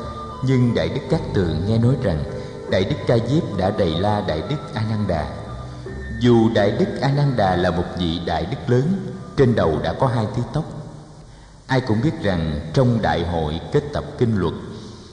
Nhưng 0.44 0.76
Đại 0.76 0.90
Đức 0.90 1.02
Cát 1.10 1.22
Tường 1.34 1.66
nghe 1.68 1.78
nói 1.78 1.96
rằng 2.04 2.24
Đại 2.70 2.84
Đức 2.84 2.96
Ca 3.08 3.18
Diếp 3.18 3.58
đã 3.58 3.72
đầy 3.78 3.96
la 4.00 4.22
Đại 4.28 4.42
Đức 4.50 4.74
A 4.74 4.82
Nan 4.90 5.08
Đà 5.08 5.41
dù 6.22 6.50
Đại 6.54 6.72
Đức 6.72 7.02
A 7.02 7.12
Nan 7.12 7.38
Đà 7.38 7.56
là 7.56 7.72
một 7.72 7.84
vị 7.98 8.20
đại 8.26 8.46
đức 8.46 8.58
lớn, 8.68 8.84
trên 9.38 9.56
đầu 9.56 9.80
đã 9.84 9.94
có 9.94 10.08
hai 10.08 10.26
thứ 10.36 10.42
tóc. 10.54 10.66
Ai 11.68 11.82
cũng 11.82 12.02
biết 12.04 12.12
rằng 12.24 12.60
trong 12.74 13.02
đại 13.02 13.26
hội 13.26 13.60
kết 13.72 13.84
tập 13.94 14.04
kinh 14.18 14.38
luật, 14.38 14.54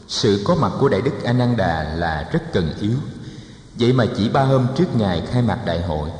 sự 0.08 0.42
có 0.44 0.54
mặt 0.54 0.72
của 0.80 0.88
Đại 0.88 1.00
Đức 1.00 1.24
A 1.24 1.32
Nan 1.32 1.56
Đà 1.56 1.82
là 1.82 2.28
rất 2.32 2.52
cần 2.52 2.72
yếu. 2.80 2.96
Vậy 3.74 3.92
mà 3.92 4.04
chỉ 4.16 4.28
ba 4.28 4.42
hôm 4.42 4.66
trước 4.76 4.96
ngày 4.96 5.22
khai 5.32 5.42
mạc 5.42 5.58
đại 5.66 5.82
hội, 5.82 6.10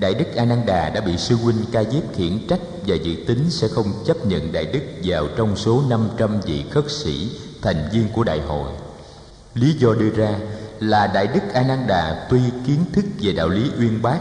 Đại 0.00 0.14
Đức 0.14 0.34
A 0.36 0.44
Nan 0.44 0.66
Đà 0.66 0.90
đã 0.90 1.00
bị 1.00 1.16
sư 1.16 1.36
huynh 1.36 1.64
Ca 1.72 1.84
Diếp 1.84 2.02
khiển 2.14 2.46
trách 2.48 2.60
và 2.86 2.96
dự 2.96 3.14
tính 3.26 3.50
sẽ 3.50 3.68
không 3.68 3.92
chấp 4.06 4.26
nhận 4.26 4.52
Đại 4.52 4.64
Đức 4.64 4.82
vào 5.04 5.28
trong 5.36 5.56
số 5.56 5.82
500 5.88 6.40
vị 6.40 6.64
khất 6.70 6.90
sĩ 6.90 7.30
thành 7.62 7.88
viên 7.92 8.08
của 8.08 8.24
đại 8.24 8.40
hội. 8.40 8.70
Lý 9.54 9.72
do 9.72 9.94
đưa 9.94 10.10
ra 10.10 10.34
là 10.80 11.06
Đại 11.06 11.26
Đức 11.26 11.40
A 11.52 11.62
Nan 11.62 11.86
Đà 11.86 12.26
tuy 12.30 12.40
kiến 12.66 12.84
thức 12.92 13.04
về 13.20 13.32
đạo 13.32 13.48
lý 13.48 13.70
uyên 13.78 14.02
bác 14.02 14.18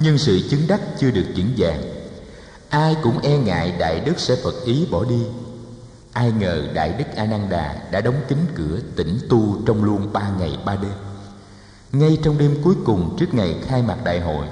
nhưng 0.00 0.18
sự 0.18 0.40
chứng 0.50 0.66
đắc 0.68 0.80
chưa 0.98 1.10
được 1.10 1.26
vững 1.36 1.50
vàng. 1.56 1.82
Ai 2.68 2.96
cũng 3.02 3.18
e 3.22 3.38
ngại 3.38 3.74
đại 3.78 4.00
đức 4.00 4.20
sẽ 4.20 4.36
phật 4.36 4.54
ý 4.64 4.86
bỏ 4.90 5.04
đi. 5.04 5.22
Ai 6.12 6.32
ngờ 6.32 6.62
đại 6.74 6.92
đức 6.98 7.04
a 7.16 7.24
nan 7.24 7.48
đà 7.50 7.76
đã 7.90 8.00
đóng 8.00 8.20
kín 8.28 8.38
cửa 8.54 8.78
tĩnh 8.96 9.18
tu 9.28 9.56
trong 9.66 9.84
luôn 9.84 10.12
ba 10.12 10.30
ngày 10.38 10.58
ba 10.64 10.76
đêm. 10.76 10.92
Ngay 11.92 12.18
trong 12.22 12.38
đêm 12.38 12.56
cuối 12.64 12.74
cùng 12.84 13.16
trước 13.18 13.34
ngày 13.34 13.56
khai 13.66 13.82
mạc 13.82 14.04
đại 14.04 14.20
hội, 14.20 14.46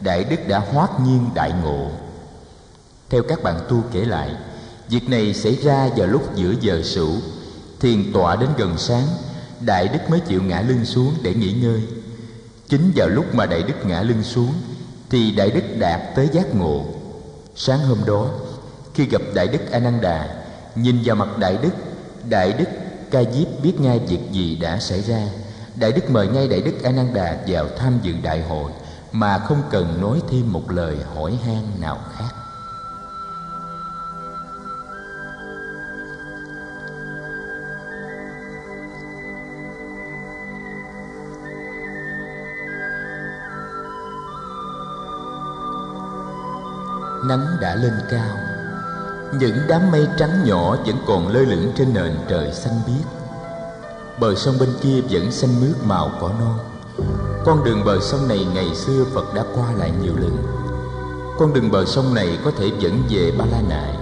đại 0.00 0.24
đức 0.24 0.48
đã 0.48 0.58
hoát 0.58 1.00
nhiên 1.00 1.30
đại 1.34 1.52
ngộ. 1.62 1.90
Theo 3.10 3.22
các 3.22 3.42
bạn 3.42 3.60
tu 3.68 3.82
kể 3.92 4.04
lại, 4.04 4.30
việc 4.88 5.08
này 5.08 5.34
xảy 5.34 5.54
ra 5.54 5.88
vào 5.96 6.06
lúc 6.06 6.36
giữa 6.36 6.54
giờ 6.60 6.82
sửu. 6.84 7.12
Thiền 7.80 8.12
tọa 8.12 8.36
đến 8.36 8.48
gần 8.58 8.78
sáng, 8.78 9.06
đại 9.60 9.88
đức 9.88 10.10
mới 10.10 10.20
chịu 10.20 10.42
ngã 10.42 10.60
lưng 10.60 10.84
xuống 10.84 11.14
để 11.22 11.34
nghỉ 11.34 11.52
ngơi. 11.52 11.82
Chính 12.68 12.92
vào 12.94 13.08
lúc 13.08 13.34
mà 13.34 13.46
đại 13.46 13.62
đức 13.62 13.86
ngã 13.86 14.02
lưng 14.02 14.22
xuống 14.22 14.52
thì 15.10 15.30
đại 15.30 15.50
đức 15.50 15.62
đạt 15.78 16.00
tới 16.14 16.28
giác 16.32 16.54
ngộ. 16.54 16.84
Sáng 17.56 17.78
hôm 17.78 17.98
đó, 18.06 18.28
khi 18.94 19.06
gặp 19.06 19.22
đại 19.34 19.48
đức 19.48 19.70
a 19.70 19.78
nan 19.78 20.00
đà 20.00 20.28
nhìn 20.74 20.98
vào 21.04 21.16
mặt 21.16 21.38
đại 21.38 21.58
đức 21.62 21.72
đại 22.28 22.52
đức 22.52 22.68
ca 23.10 23.22
diếp 23.24 23.48
biết 23.62 23.80
ngay 23.80 23.98
việc 23.98 24.20
gì 24.30 24.56
đã 24.56 24.78
xảy 24.78 25.02
ra. 25.02 25.20
Đại 25.74 25.92
đức 25.92 26.10
mời 26.10 26.28
ngay 26.28 26.48
đại 26.48 26.60
đức 26.60 26.82
a 26.82 26.90
nan 26.90 27.14
đà 27.14 27.38
vào 27.46 27.66
tham 27.78 27.98
dự 28.02 28.14
đại 28.22 28.42
hội, 28.42 28.72
mà 29.12 29.38
không 29.38 29.62
cần 29.70 30.00
nói 30.00 30.20
thêm 30.30 30.52
một 30.52 30.70
lời 30.70 30.96
hỏi 31.14 31.38
han 31.46 31.62
nào 31.80 31.98
khác. 32.16 32.37
Nắng 47.28 47.46
đã 47.60 47.74
lên 47.74 47.92
cao. 48.10 48.36
Những 49.32 49.56
đám 49.68 49.90
mây 49.90 50.08
trắng 50.18 50.44
nhỏ 50.44 50.76
vẫn 50.86 50.96
còn 51.06 51.28
lơ 51.28 51.40
lửng 51.40 51.72
trên 51.76 51.94
nền 51.94 52.16
trời 52.28 52.52
xanh 52.52 52.80
biếc. 52.86 53.06
Bờ 54.20 54.34
sông 54.34 54.54
bên 54.60 54.68
kia 54.80 55.00
vẫn 55.10 55.32
xanh 55.32 55.60
mướt 55.60 55.76
màu 55.84 56.10
cỏ 56.20 56.30
non. 56.40 56.58
Con 57.44 57.64
đường 57.64 57.84
bờ 57.84 58.00
sông 58.00 58.28
này 58.28 58.46
ngày 58.54 58.74
xưa 58.74 59.04
phật 59.14 59.34
đã 59.34 59.44
qua 59.54 59.72
lại 59.72 59.92
nhiều 60.02 60.12
lần. 60.16 60.36
Con 61.38 61.52
đường 61.52 61.70
bờ 61.70 61.84
sông 61.84 62.14
này 62.14 62.38
có 62.44 62.50
thể 62.58 62.70
dẫn 62.78 63.02
về 63.10 63.32
ba 63.38 63.44
la 63.44 63.60
nại, 63.68 63.96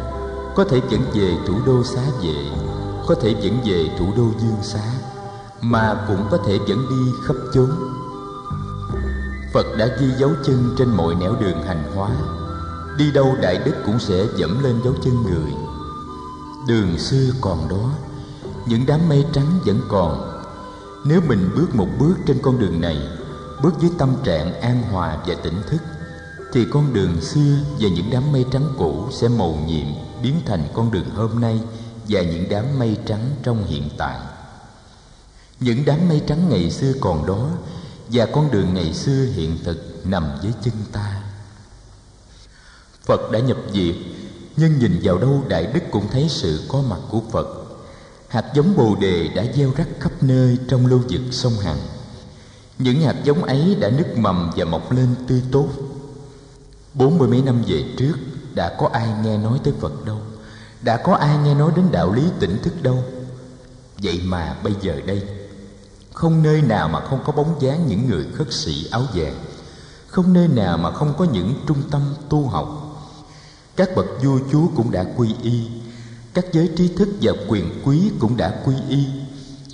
có 0.57 0.65
thể 0.65 0.81
dẫn 0.91 1.01
về 1.15 1.37
thủ 1.47 1.55
đô 1.67 1.85
xá 1.85 2.03
vệ, 2.23 2.51
có 3.07 3.15
thể 3.15 3.35
dẫn 3.41 3.61
về 3.65 3.91
thủ 3.99 4.07
đô 4.17 4.25
dương 4.41 4.63
xá, 4.63 4.85
mà 5.61 6.05
cũng 6.09 6.27
có 6.31 6.39
thể 6.47 6.59
dẫn 6.67 6.87
đi 6.91 7.13
khắp 7.27 7.37
chốn. 7.55 7.71
Phật 9.53 9.67
đã 9.79 9.87
ghi 10.01 10.07
dấu 10.19 10.31
chân 10.45 10.75
trên 10.79 10.89
mọi 10.89 11.15
nẻo 11.15 11.35
đường 11.41 11.63
hành 11.63 11.83
hóa 11.95 12.11
đi 12.99 13.11
đâu 13.11 13.37
đại 13.43 13.59
đức 13.65 13.75
cũng 13.87 13.99
sẽ 14.01 14.25
dẫm 14.37 14.65
lên 14.65 14.81
dấu 14.85 14.95
chân 15.05 15.23
người. 15.23 15.53
Đường 16.69 16.99
xưa 16.99 17.31
còn 17.41 17.69
đó, 17.69 17.91
những 18.67 18.87
đám 18.87 19.09
mây 19.09 19.25
trắng 19.33 19.59
vẫn 19.65 19.81
còn. 19.89 20.43
Nếu 21.05 21.21
mình 21.29 21.51
bước 21.57 21.75
một 21.75 21.89
bước 21.99 22.15
trên 22.27 22.39
con 22.43 22.59
đường 22.59 22.81
này, 22.81 22.99
bước 23.63 23.81
với 23.81 23.91
tâm 23.99 24.15
trạng 24.25 24.61
an 24.61 24.83
hòa 24.83 25.19
và 25.27 25.35
tỉnh 25.43 25.63
thức, 25.71 25.83
thì 26.53 26.67
con 26.73 26.93
đường 26.93 27.21
xưa 27.21 27.57
và 27.81 27.89
những 27.89 28.11
đám 28.11 28.33
mây 28.33 28.45
trắng 28.51 28.75
cũ 28.79 29.09
sẽ 29.13 29.29
màu 29.29 29.59
nhiệm 29.67 29.87
biến 30.23 30.35
thành 30.47 30.69
con 30.75 30.91
đường 30.91 31.11
hôm 31.15 31.41
nay 31.41 31.61
và 32.09 32.23
những 32.23 32.49
đám 32.51 32.65
mây 32.79 32.99
trắng 33.07 33.31
trong 33.43 33.65
hiện 33.65 33.89
tại. 33.99 34.19
Những 35.61 35.85
đám 35.87 36.09
mây 36.09 36.23
trắng 36.27 36.49
ngày 36.49 36.71
xưa 36.71 36.93
còn 37.01 37.27
đó 37.27 37.49
và 38.09 38.27
con 38.27 38.51
đường 38.51 38.75
ngày 38.75 38.95
xưa 38.95 39.27
hiện 39.35 39.59
thực 39.65 40.07
nằm 40.07 40.25
dưới 40.43 40.53
chân 40.63 40.75
ta 40.93 41.16
phật 43.07 43.31
đã 43.31 43.39
nhập 43.39 43.57
diệt, 43.73 43.95
nhưng 44.57 44.79
nhìn 44.79 45.01
vào 45.03 45.19
đâu 45.19 45.43
đại 45.49 45.67
đức 45.67 45.81
cũng 45.91 46.09
thấy 46.13 46.27
sự 46.29 46.61
có 46.69 46.83
mặt 46.89 46.99
của 47.11 47.21
phật. 47.33 47.47
Hạt 48.29 48.45
giống 48.55 48.77
bồ 48.77 48.97
đề 49.01 49.29
đã 49.29 49.45
gieo 49.55 49.73
rắc 49.77 49.89
khắp 50.01 50.13
nơi 50.21 50.59
trong 50.69 50.87
lưu 50.87 51.01
vực 51.11 51.21
sông 51.31 51.53
hằng. 51.53 51.79
Những 52.79 53.01
hạt 53.01 53.17
giống 53.25 53.45
ấy 53.45 53.77
đã 53.81 53.91
nứt 53.91 54.19
mầm 54.19 54.51
và 54.57 54.65
mọc 54.65 54.93
lên 54.93 55.09
tươi 55.29 55.43
tốt. 55.53 55.69
Bốn 56.95 57.19
mươi 57.19 57.29
mấy 57.29 57.43
năm 57.43 57.63
về 57.67 57.85
trước, 57.97 58.15
đã 58.55 58.77
có 58.79 58.89
ai 58.93 59.09
nghe 59.23 59.39
nói 59.39 59.61
tới 59.65 59.75
phật 59.81 60.05
đâu? 60.05 60.19
Đã 60.83 60.97
có 60.97 61.15
ai 61.15 61.39
nghe 61.39 61.55
nói 61.55 61.73
đến 61.77 61.85
đạo 61.93 62.13
lý 62.13 62.23
tỉnh 62.41 62.59
thức 62.63 62.83
đâu? 62.83 63.05
Vậy 64.03 64.21
mà 64.25 64.57
bây 64.63 64.73
giờ 64.83 65.01
đây, 65.07 65.23
không 66.13 66.43
nơi 66.43 66.63
nào 66.63 66.89
mà 66.89 67.01
không 67.01 67.21
có 67.27 67.33
bóng 67.33 67.57
dáng 67.61 67.87
những 67.87 68.09
người 68.09 68.27
khất 68.35 68.53
sĩ 68.53 68.89
áo 68.91 69.03
vàng. 69.15 69.35
Không 70.07 70.33
nơi 70.33 70.49
nào 70.49 70.79
mà 70.79 70.91
không 70.91 71.15
có 71.19 71.25
những 71.25 71.55
trung 71.67 71.83
tâm 71.91 72.03
tu 72.29 72.47
học 72.47 72.86
các 73.77 73.97
bậc 73.97 74.07
vua 74.23 74.39
chúa 74.53 74.67
cũng 74.77 74.91
đã 74.91 75.05
quy 75.17 75.29
y 75.43 75.61
các 76.35 76.45
giới 76.53 76.71
trí 76.77 76.89
thức 76.89 77.09
và 77.21 77.33
quyền 77.49 77.83
quý 77.85 78.11
cũng 78.19 78.37
đã 78.37 78.63
quy 78.65 78.75
y 78.89 79.05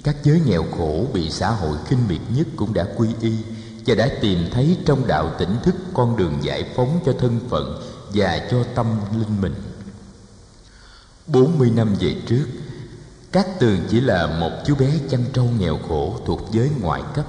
các 0.05 0.17
giới 0.23 0.41
nghèo 0.47 0.65
khổ 0.79 1.07
bị 1.12 1.31
xã 1.31 1.51
hội 1.51 1.77
khinh 1.87 2.09
miệt 2.09 2.21
nhất 2.37 2.47
cũng 2.57 2.75
đã 2.75 2.87
quy 2.97 3.09
y 3.21 3.33
và 3.87 3.95
đã 3.95 4.09
tìm 4.21 4.38
thấy 4.53 4.77
trong 4.87 5.07
đạo 5.07 5.31
tỉnh 5.38 5.57
thức 5.62 5.75
con 5.95 6.17
đường 6.17 6.38
giải 6.43 6.65
phóng 6.77 7.01
cho 7.07 7.12
thân 7.21 7.41
phận 7.49 7.83
và 8.15 8.49
cho 8.51 8.65
tâm 8.75 8.87
linh 9.19 9.41
mình. 9.41 9.55
40 11.27 11.71
năm 11.77 11.95
về 12.01 12.17
trước, 12.27 12.47
Cát 13.33 13.61
Tường 13.61 13.81
chỉ 13.91 14.01
là 14.01 14.27
một 14.27 14.51
chú 14.67 14.75
bé 14.75 14.91
chăn 15.11 15.25
trâu 15.33 15.49
nghèo 15.59 15.79
khổ 15.88 16.21
thuộc 16.27 16.49
giới 16.53 16.71
ngoại 16.81 17.03
cấp. 17.15 17.27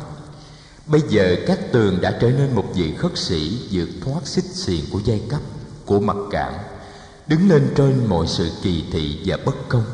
Bây 0.86 1.02
giờ 1.10 1.36
Cát 1.48 1.72
Tường 1.72 2.02
đã 2.02 2.18
trở 2.22 2.32
nên 2.32 2.56
một 2.56 2.66
vị 2.76 2.94
khất 2.96 3.18
sĩ 3.18 3.60
vượt 3.72 3.90
thoát 4.06 4.28
xích 4.28 4.46
xiềng 4.46 4.86
của 4.92 5.00
giai 5.06 5.22
cấp, 5.30 5.42
của 5.86 6.00
mặc 6.00 6.18
cảm, 6.32 6.54
đứng 7.28 7.50
lên 7.50 7.74
trên 7.76 8.06
mọi 8.06 8.28
sự 8.28 8.52
kỳ 8.62 8.86
thị 8.92 9.20
và 9.26 9.38
bất 9.46 9.56
công. 9.70 9.86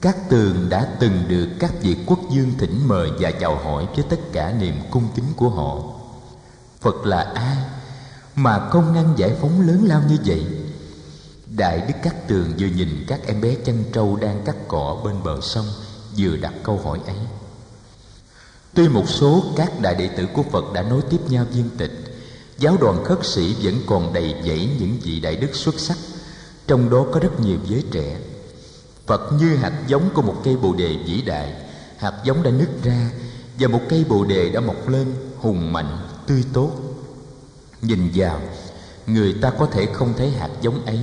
Các 0.00 0.16
tường 0.28 0.68
đã 0.68 0.88
từng 1.00 1.24
được 1.28 1.48
các 1.58 1.72
vị 1.82 1.96
quốc 2.06 2.18
dương 2.30 2.52
thỉnh 2.58 2.88
mời 2.88 3.10
và 3.20 3.30
chào 3.30 3.56
hỏi 3.56 3.86
với 3.94 4.04
tất 4.10 4.20
cả 4.32 4.52
niềm 4.60 4.74
cung 4.90 5.08
kính 5.14 5.32
của 5.36 5.48
họ. 5.48 5.76
Phật 6.80 7.06
là 7.06 7.20
ai 7.34 7.56
mà 8.34 8.68
công 8.70 8.94
năng 8.94 9.18
giải 9.18 9.36
phóng 9.40 9.66
lớn 9.66 9.84
lao 9.84 10.02
như 10.08 10.16
vậy? 10.24 10.46
Đại 11.46 11.78
Đức 11.88 11.94
các 12.02 12.28
Tường 12.28 12.52
vừa 12.58 12.66
nhìn 12.66 13.04
các 13.08 13.20
em 13.26 13.40
bé 13.40 13.54
chăn 13.54 13.84
trâu 13.92 14.16
đang 14.16 14.42
cắt 14.44 14.56
cỏ 14.68 15.00
bên 15.04 15.14
bờ 15.24 15.40
sông 15.40 15.66
vừa 16.18 16.36
đặt 16.36 16.52
câu 16.62 16.80
hỏi 16.84 17.00
ấy. 17.06 17.16
Tuy 18.74 18.88
một 18.88 19.08
số 19.08 19.42
các 19.56 19.80
đại 19.80 19.94
đệ 19.94 20.08
tử 20.08 20.26
của 20.26 20.42
Phật 20.42 20.72
đã 20.74 20.82
nối 20.82 21.02
tiếp 21.10 21.20
nhau 21.28 21.44
viên 21.52 21.70
tịch, 21.78 22.11
giáo 22.58 22.76
đoàn 22.80 23.04
khất 23.04 23.18
sĩ 23.22 23.54
vẫn 23.62 23.74
còn 23.86 24.12
đầy 24.12 24.34
dẫy 24.44 24.68
những 24.78 24.96
vị 25.02 25.20
đại 25.20 25.36
đức 25.36 25.54
xuất 25.54 25.80
sắc, 25.80 25.96
trong 26.66 26.90
đó 26.90 27.06
có 27.12 27.20
rất 27.20 27.40
nhiều 27.40 27.58
giới 27.66 27.84
trẻ. 27.90 28.16
Phật 29.06 29.32
như 29.32 29.56
hạt 29.56 29.72
giống 29.86 30.10
của 30.14 30.22
một 30.22 30.36
cây 30.44 30.56
bồ 30.56 30.74
đề 30.74 30.96
vĩ 31.06 31.22
đại 31.22 31.54
Hạt 31.96 32.12
giống 32.24 32.42
đã 32.42 32.50
nứt 32.50 32.68
ra 32.82 33.10
Và 33.58 33.68
một 33.68 33.80
cây 33.88 34.04
bồ 34.08 34.24
đề 34.24 34.50
đã 34.50 34.60
mọc 34.60 34.88
lên 34.88 35.14
hùng 35.38 35.72
mạnh, 35.72 35.98
tươi 36.26 36.44
tốt. 36.52 36.70
Nhìn 37.82 38.10
vào 38.14 38.40
Người 39.06 39.34
ta 39.42 39.50
có 39.50 39.66
thể 39.66 39.86
không 39.92 40.14
thấy 40.16 40.30
hạt 40.30 40.50
giống 40.60 40.84
ấy 40.84 41.00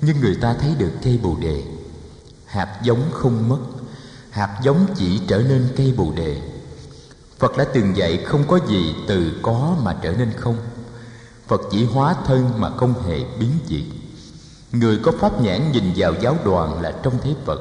Nhưng 0.00 0.20
người 0.20 0.34
ta 0.34 0.54
thấy 0.54 0.74
được 0.78 0.92
cây 1.02 1.18
bồ 1.22 1.36
đề. 1.40 1.62
Hạt 2.44 2.80
giống 2.82 3.02
không 3.12 3.48
mất 3.48 3.58
Hạt 4.30 4.60
giống 4.62 4.86
chỉ 4.96 5.20
trở 5.28 5.38
nên 5.38 5.68
cây 5.76 5.94
bồ 5.96 6.12
đề. 6.16 6.40
Phật 7.38 7.56
đã 7.56 7.64
từng 7.74 7.96
dạy 7.96 8.16
không 8.26 8.44
có 8.48 8.58
gì 8.68 8.94
từ 9.08 9.32
có 9.42 9.76
mà 9.82 9.96
trở 10.02 10.12
nên 10.12 10.30
không. 10.36 10.56
Phật 11.48 11.60
chỉ 11.70 11.84
hóa 11.84 12.14
thân 12.26 12.50
mà 12.56 12.70
không 12.76 12.94
hề 13.02 13.24
biến 13.38 13.50
diệt. 13.66 13.84
Người 14.72 14.98
có 15.02 15.12
pháp 15.20 15.40
nhãn 15.40 15.72
nhìn 15.72 15.92
vào 15.96 16.14
giáo 16.20 16.36
đoàn 16.44 16.82
là 16.82 16.92
trông 17.02 17.14
thấy 17.22 17.36
Phật. 17.44 17.60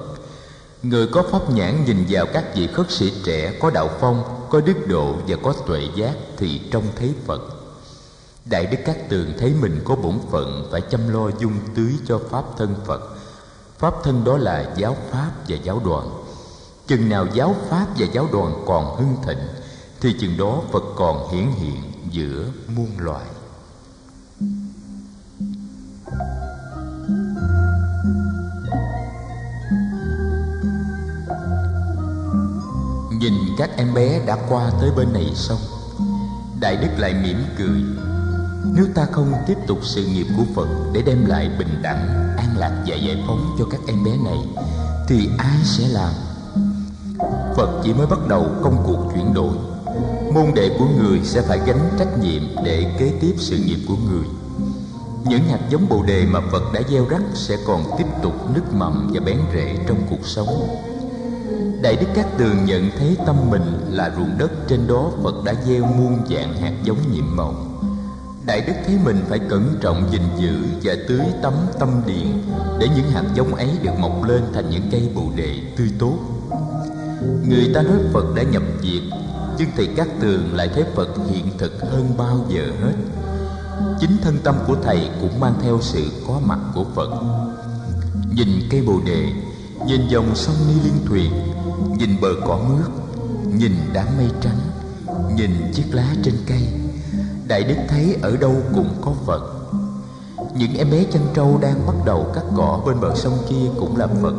Người 0.83 1.07
có 1.07 1.23
pháp 1.31 1.49
nhãn 1.49 1.85
nhìn 1.85 2.05
vào 2.09 2.25
các 2.33 2.55
vị 2.55 2.67
khất 2.67 2.91
sĩ 2.91 3.13
trẻ 3.25 3.53
Có 3.61 3.69
đạo 3.69 3.89
phong, 3.99 4.47
có 4.49 4.61
đức 4.61 4.87
độ 4.87 5.15
và 5.27 5.37
có 5.43 5.53
tuệ 5.67 5.87
giác 5.95 6.13
Thì 6.37 6.61
trông 6.71 6.83
thấy 6.95 7.13
Phật. 7.25 7.41
Đại 8.45 8.65
Đức 8.65 8.77
Các 8.85 9.09
Tường 9.09 9.33
thấy 9.39 9.53
mình 9.61 9.81
có 9.85 9.95
bổn 9.95 10.19
phận 10.31 10.67
Phải 10.71 10.81
chăm 10.81 11.09
lo 11.13 11.29
dung 11.39 11.53
tưới 11.75 11.93
cho 12.05 12.19
Pháp 12.29 12.43
thân 12.57 12.75
Phật. 12.85 13.01
Pháp 13.79 13.93
thân 14.03 14.23
đó 14.23 14.37
là 14.37 14.73
giáo 14.77 14.97
Pháp 15.11 15.31
và 15.47 15.57
giáo 15.63 15.81
đoàn. 15.85 16.09
Chừng 16.87 17.09
nào 17.09 17.27
giáo 17.33 17.55
Pháp 17.69 17.87
và 17.97 18.07
giáo 18.13 18.27
đoàn 18.31 18.63
còn 18.65 18.95
hưng 18.97 19.15
thịnh 19.25 19.47
Thì 20.01 20.15
chừng 20.19 20.37
đó 20.37 20.61
Phật 20.71 20.83
còn 20.95 21.31
hiển 21.31 21.47
hiện 21.51 21.81
giữa 22.11 22.45
muôn 22.67 22.89
loài. 22.97 23.25
Các 33.57 33.69
em 33.77 33.93
bé 33.93 34.21
đã 34.25 34.37
qua 34.49 34.71
tới 34.81 34.91
bên 34.97 35.13
này 35.13 35.31
xong. 35.35 35.59
Đại 36.59 36.77
Đức 36.77 36.87
lại 36.97 37.13
mỉm 37.13 37.37
cười. 37.57 37.81
Nếu 38.75 38.85
ta 38.95 39.05
không 39.11 39.33
tiếp 39.47 39.57
tục 39.67 39.79
sự 39.81 40.05
nghiệp 40.05 40.27
của 40.37 40.43
Phật 40.55 40.67
Để 40.93 41.01
đem 41.01 41.25
lại 41.25 41.49
bình 41.59 41.81
đẳng, 41.81 42.07
an 42.37 42.57
lạc 42.57 42.83
và 42.87 42.95
giải 42.95 43.23
phóng 43.27 43.55
cho 43.59 43.65
các 43.71 43.79
em 43.87 44.03
bé 44.03 44.11
này 44.11 44.37
Thì 45.07 45.29
ai 45.37 45.57
sẽ 45.63 45.87
làm? 45.87 46.13
Phật 47.55 47.81
chỉ 47.83 47.93
mới 47.93 48.07
bắt 48.07 48.19
đầu 48.27 48.45
công 48.63 48.83
cuộc 48.87 49.11
chuyển 49.13 49.33
đổi. 49.33 49.55
Môn 50.33 50.45
đệ 50.55 50.69
của 50.79 50.87
người 50.97 51.21
sẽ 51.23 51.41
phải 51.41 51.59
gánh 51.65 51.89
trách 51.99 52.19
nhiệm 52.21 52.41
Để 52.65 52.95
kế 52.99 53.13
tiếp 53.21 53.33
sự 53.37 53.57
nghiệp 53.57 53.79
của 53.87 53.95
người. 54.09 54.25
Những 55.25 55.43
hạt 55.43 55.59
giống 55.69 55.89
bồ 55.89 56.03
đề 56.03 56.25
mà 56.25 56.39
Phật 56.51 56.73
đã 56.73 56.81
gieo 56.89 57.05
rắc 57.09 57.21
sẽ 57.33 57.57
còn 57.67 57.83
tiếp 57.97 58.05
tục 58.23 58.33
nứt 58.55 58.63
mầm 58.73 59.11
và 59.13 59.19
bén 59.25 59.37
rễ 59.53 59.77
trong 59.87 59.97
cuộc 60.09 60.27
sống. 60.27 60.47
Đại 61.81 61.95
Đức 61.95 62.07
Cát 62.15 62.37
Tường 62.37 62.65
nhận 62.65 62.89
thấy 62.99 63.17
tâm 63.25 63.35
mình 63.49 63.61
là 63.89 64.11
ruộng 64.17 64.37
đất 64.37 64.51
trên 64.67 64.87
đó 64.87 65.11
Phật 65.23 65.43
đã 65.45 65.53
gieo 65.67 65.85
muôn 65.85 66.17
dạng 66.29 66.53
hạt 66.53 66.73
giống 66.83 67.11
nhiệm 67.11 67.35
màu. 67.35 67.55
Đại 68.45 68.61
Đức 68.67 68.73
thấy 68.85 68.97
mình 69.05 69.25
phải 69.29 69.39
cẩn 69.39 69.77
trọng 69.81 70.11
gìn 70.11 70.21
giữ 70.37 70.57
và 70.83 70.93
tưới 71.07 71.21
tắm 71.41 71.53
tâm 71.79 71.89
điện 72.05 72.43
Để 72.79 72.87
những 72.95 73.11
hạt 73.11 73.23
giống 73.35 73.55
ấy 73.55 73.69
được 73.83 73.91
mọc 73.99 74.23
lên 74.23 74.41
thành 74.53 74.69
những 74.69 74.83
cây 74.91 75.09
bồ 75.15 75.23
đề 75.35 75.61
tươi 75.77 75.91
tốt. 75.99 76.17
Người 77.49 77.71
ta 77.73 77.81
nói 77.81 77.97
Phật 78.13 78.35
đã 78.35 78.43
nhập 78.43 78.63
diệt, 78.81 79.03
Nhưng 79.57 79.69
Thầy 79.75 79.87
Cát 79.87 80.07
Tường 80.19 80.55
lại 80.55 80.69
thấy 80.73 80.83
Phật 80.95 81.09
hiện 81.29 81.45
thực 81.57 81.81
hơn 81.81 82.13
bao 82.17 82.45
giờ 82.49 82.63
hết. 82.83 82.93
Chính 83.99 84.17
thân 84.21 84.37
tâm 84.43 84.55
của 84.67 84.75
Thầy 84.83 85.09
cũng 85.21 85.39
mang 85.39 85.53
theo 85.61 85.79
sự 85.81 86.03
có 86.27 86.39
mặt 86.45 86.59
của 86.75 86.85
Phật. 86.95 87.09
Nhìn 88.35 88.47
cây 88.71 88.81
bồ 88.81 88.99
đề 89.05 89.31
Nhìn 89.85 90.07
dòng 90.07 90.35
sông 90.35 90.55
Ni 90.67 90.73
Liên 90.83 91.05
Thuyền, 91.05 91.31
Nhìn 91.97 92.21
bờ 92.21 92.27
cỏ 92.45 92.59
mướt, 92.69 92.89
Nhìn 93.57 93.71
đám 93.93 94.07
mây 94.17 94.29
trắng, 94.41 94.59
Nhìn 95.35 95.51
chiếc 95.73 95.85
lá 95.91 96.15
trên 96.23 96.33
cây. 96.47 96.67
Đại 97.47 97.63
Đức 97.63 97.75
thấy 97.87 98.17
ở 98.21 98.37
đâu 98.37 98.55
cũng 98.75 98.89
có 99.01 99.13
Phật. 99.25 99.41
Những 100.55 100.77
em 100.77 100.91
bé 100.91 101.03
chân 101.11 101.21
trâu 101.33 101.57
đang 101.61 101.87
bắt 101.87 101.95
đầu 102.05 102.27
cắt 102.35 102.43
cỏ 102.57 102.81
bên 102.85 102.99
bờ 102.99 103.15
sông 103.15 103.37
kia 103.49 103.69
cũng 103.79 103.97
là 103.97 104.07
Phật. 104.21 104.33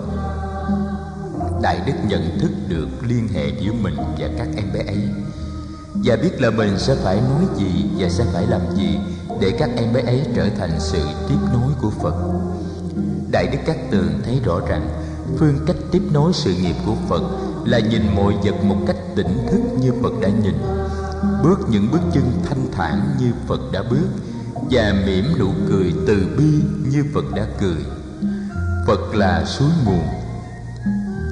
Đại 1.62 1.80
Đức 1.86 1.92
nhận 2.08 2.38
thức 2.40 2.50
được 2.68 2.88
liên 3.02 3.28
hệ 3.28 3.48
giữa 3.60 3.72
mình 3.72 3.96
và 3.96 4.28
các 4.38 4.48
em 4.56 4.72
bé 4.74 4.80
ấy 4.80 5.08
Và 5.94 6.16
biết 6.16 6.40
là 6.40 6.50
mình 6.50 6.78
sẽ 6.78 6.94
phải 6.94 7.16
nói 7.16 7.46
gì 7.56 7.90
và 7.98 8.08
sẽ 8.08 8.24
phải 8.32 8.46
làm 8.46 8.60
gì 8.76 8.98
để 9.40 9.50
các 9.58 9.70
em 9.76 9.92
bé 9.92 10.00
ấy 10.00 10.26
trở 10.34 10.48
thành 10.58 10.70
sự 10.78 11.02
tiếp 11.28 11.38
nối 11.52 11.72
của 11.82 11.90
phật. 11.90 12.14
Đại 13.30 13.46
đức 13.52 13.58
các 13.66 13.76
tường 13.90 14.20
thấy 14.24 14.40
rõ 14.44 14.60
rằng 14.68 14.88
phương 15.36 15.58
cách 15.66 15.76
tiếp 15.90 16.02
nối 16.12 16.32
sự 16.32 16.54
nghiệp 16.54 16.76
của 16.86 16.94
phật 17.08 17.22
là 17.64 17.78
nhìn 17.78 18.02
mọi 18.16 18.34
vật 18.42 18.64
một 18.64 18.76
cách 18.86 18.96
tỉnh 19.16 19.46
thức 19.50 19.60
như 19.80 19.92
phật 20.02 20.12
đã 20.20 20.28
nhìn. 20.28 20.54
Bước 21.42 21.58
những 21.70 21.90
bước 21.92 22.00
chân 22.12 22.24
thanh 22.44 22.66
thản 22.72 23.16
như 23.20 23.32
phật 23.46 23.60
đã 23.72 23.82
bước 23.90 24.06
và 24.70 24.94
mỉm 25.06 25.24
nụ 25.38 25.48
cười 25.68 25.92
từ 26.06 26.28
bi 26.38 26.50
như 26.90 27.04
phật 27.14 27.24
đã 27.34 27.46
cười. 27.60 27.84
Phật 28.86 29.14
là 29.14 29.44
suối 29.44 29.70
nguồn. 29.84 30.04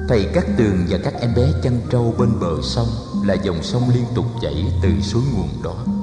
Thầy 0.09 0.29
các 0.33 0.45
tường 0.57 0.85
và 0.89 0.97
các 1.03 1.13
em 1.21 1.35
bé 1.35 1.51
chăn 1.63 1.81
trâu 1.91 2.15
bên 2.17 2.39
bờ 2.39 2.61
sông 2.63 2.87
là 3.25 3.33
dòng 3.33 3.63
sông 3.63 3.89
liên 3.93 4.05
tục 4.15 4.25
chảy 4.41 4.73
từ 4.83 4.89
suối 5.01 5.23
nguồn 5.33 5.49
đó. 5.63 5.96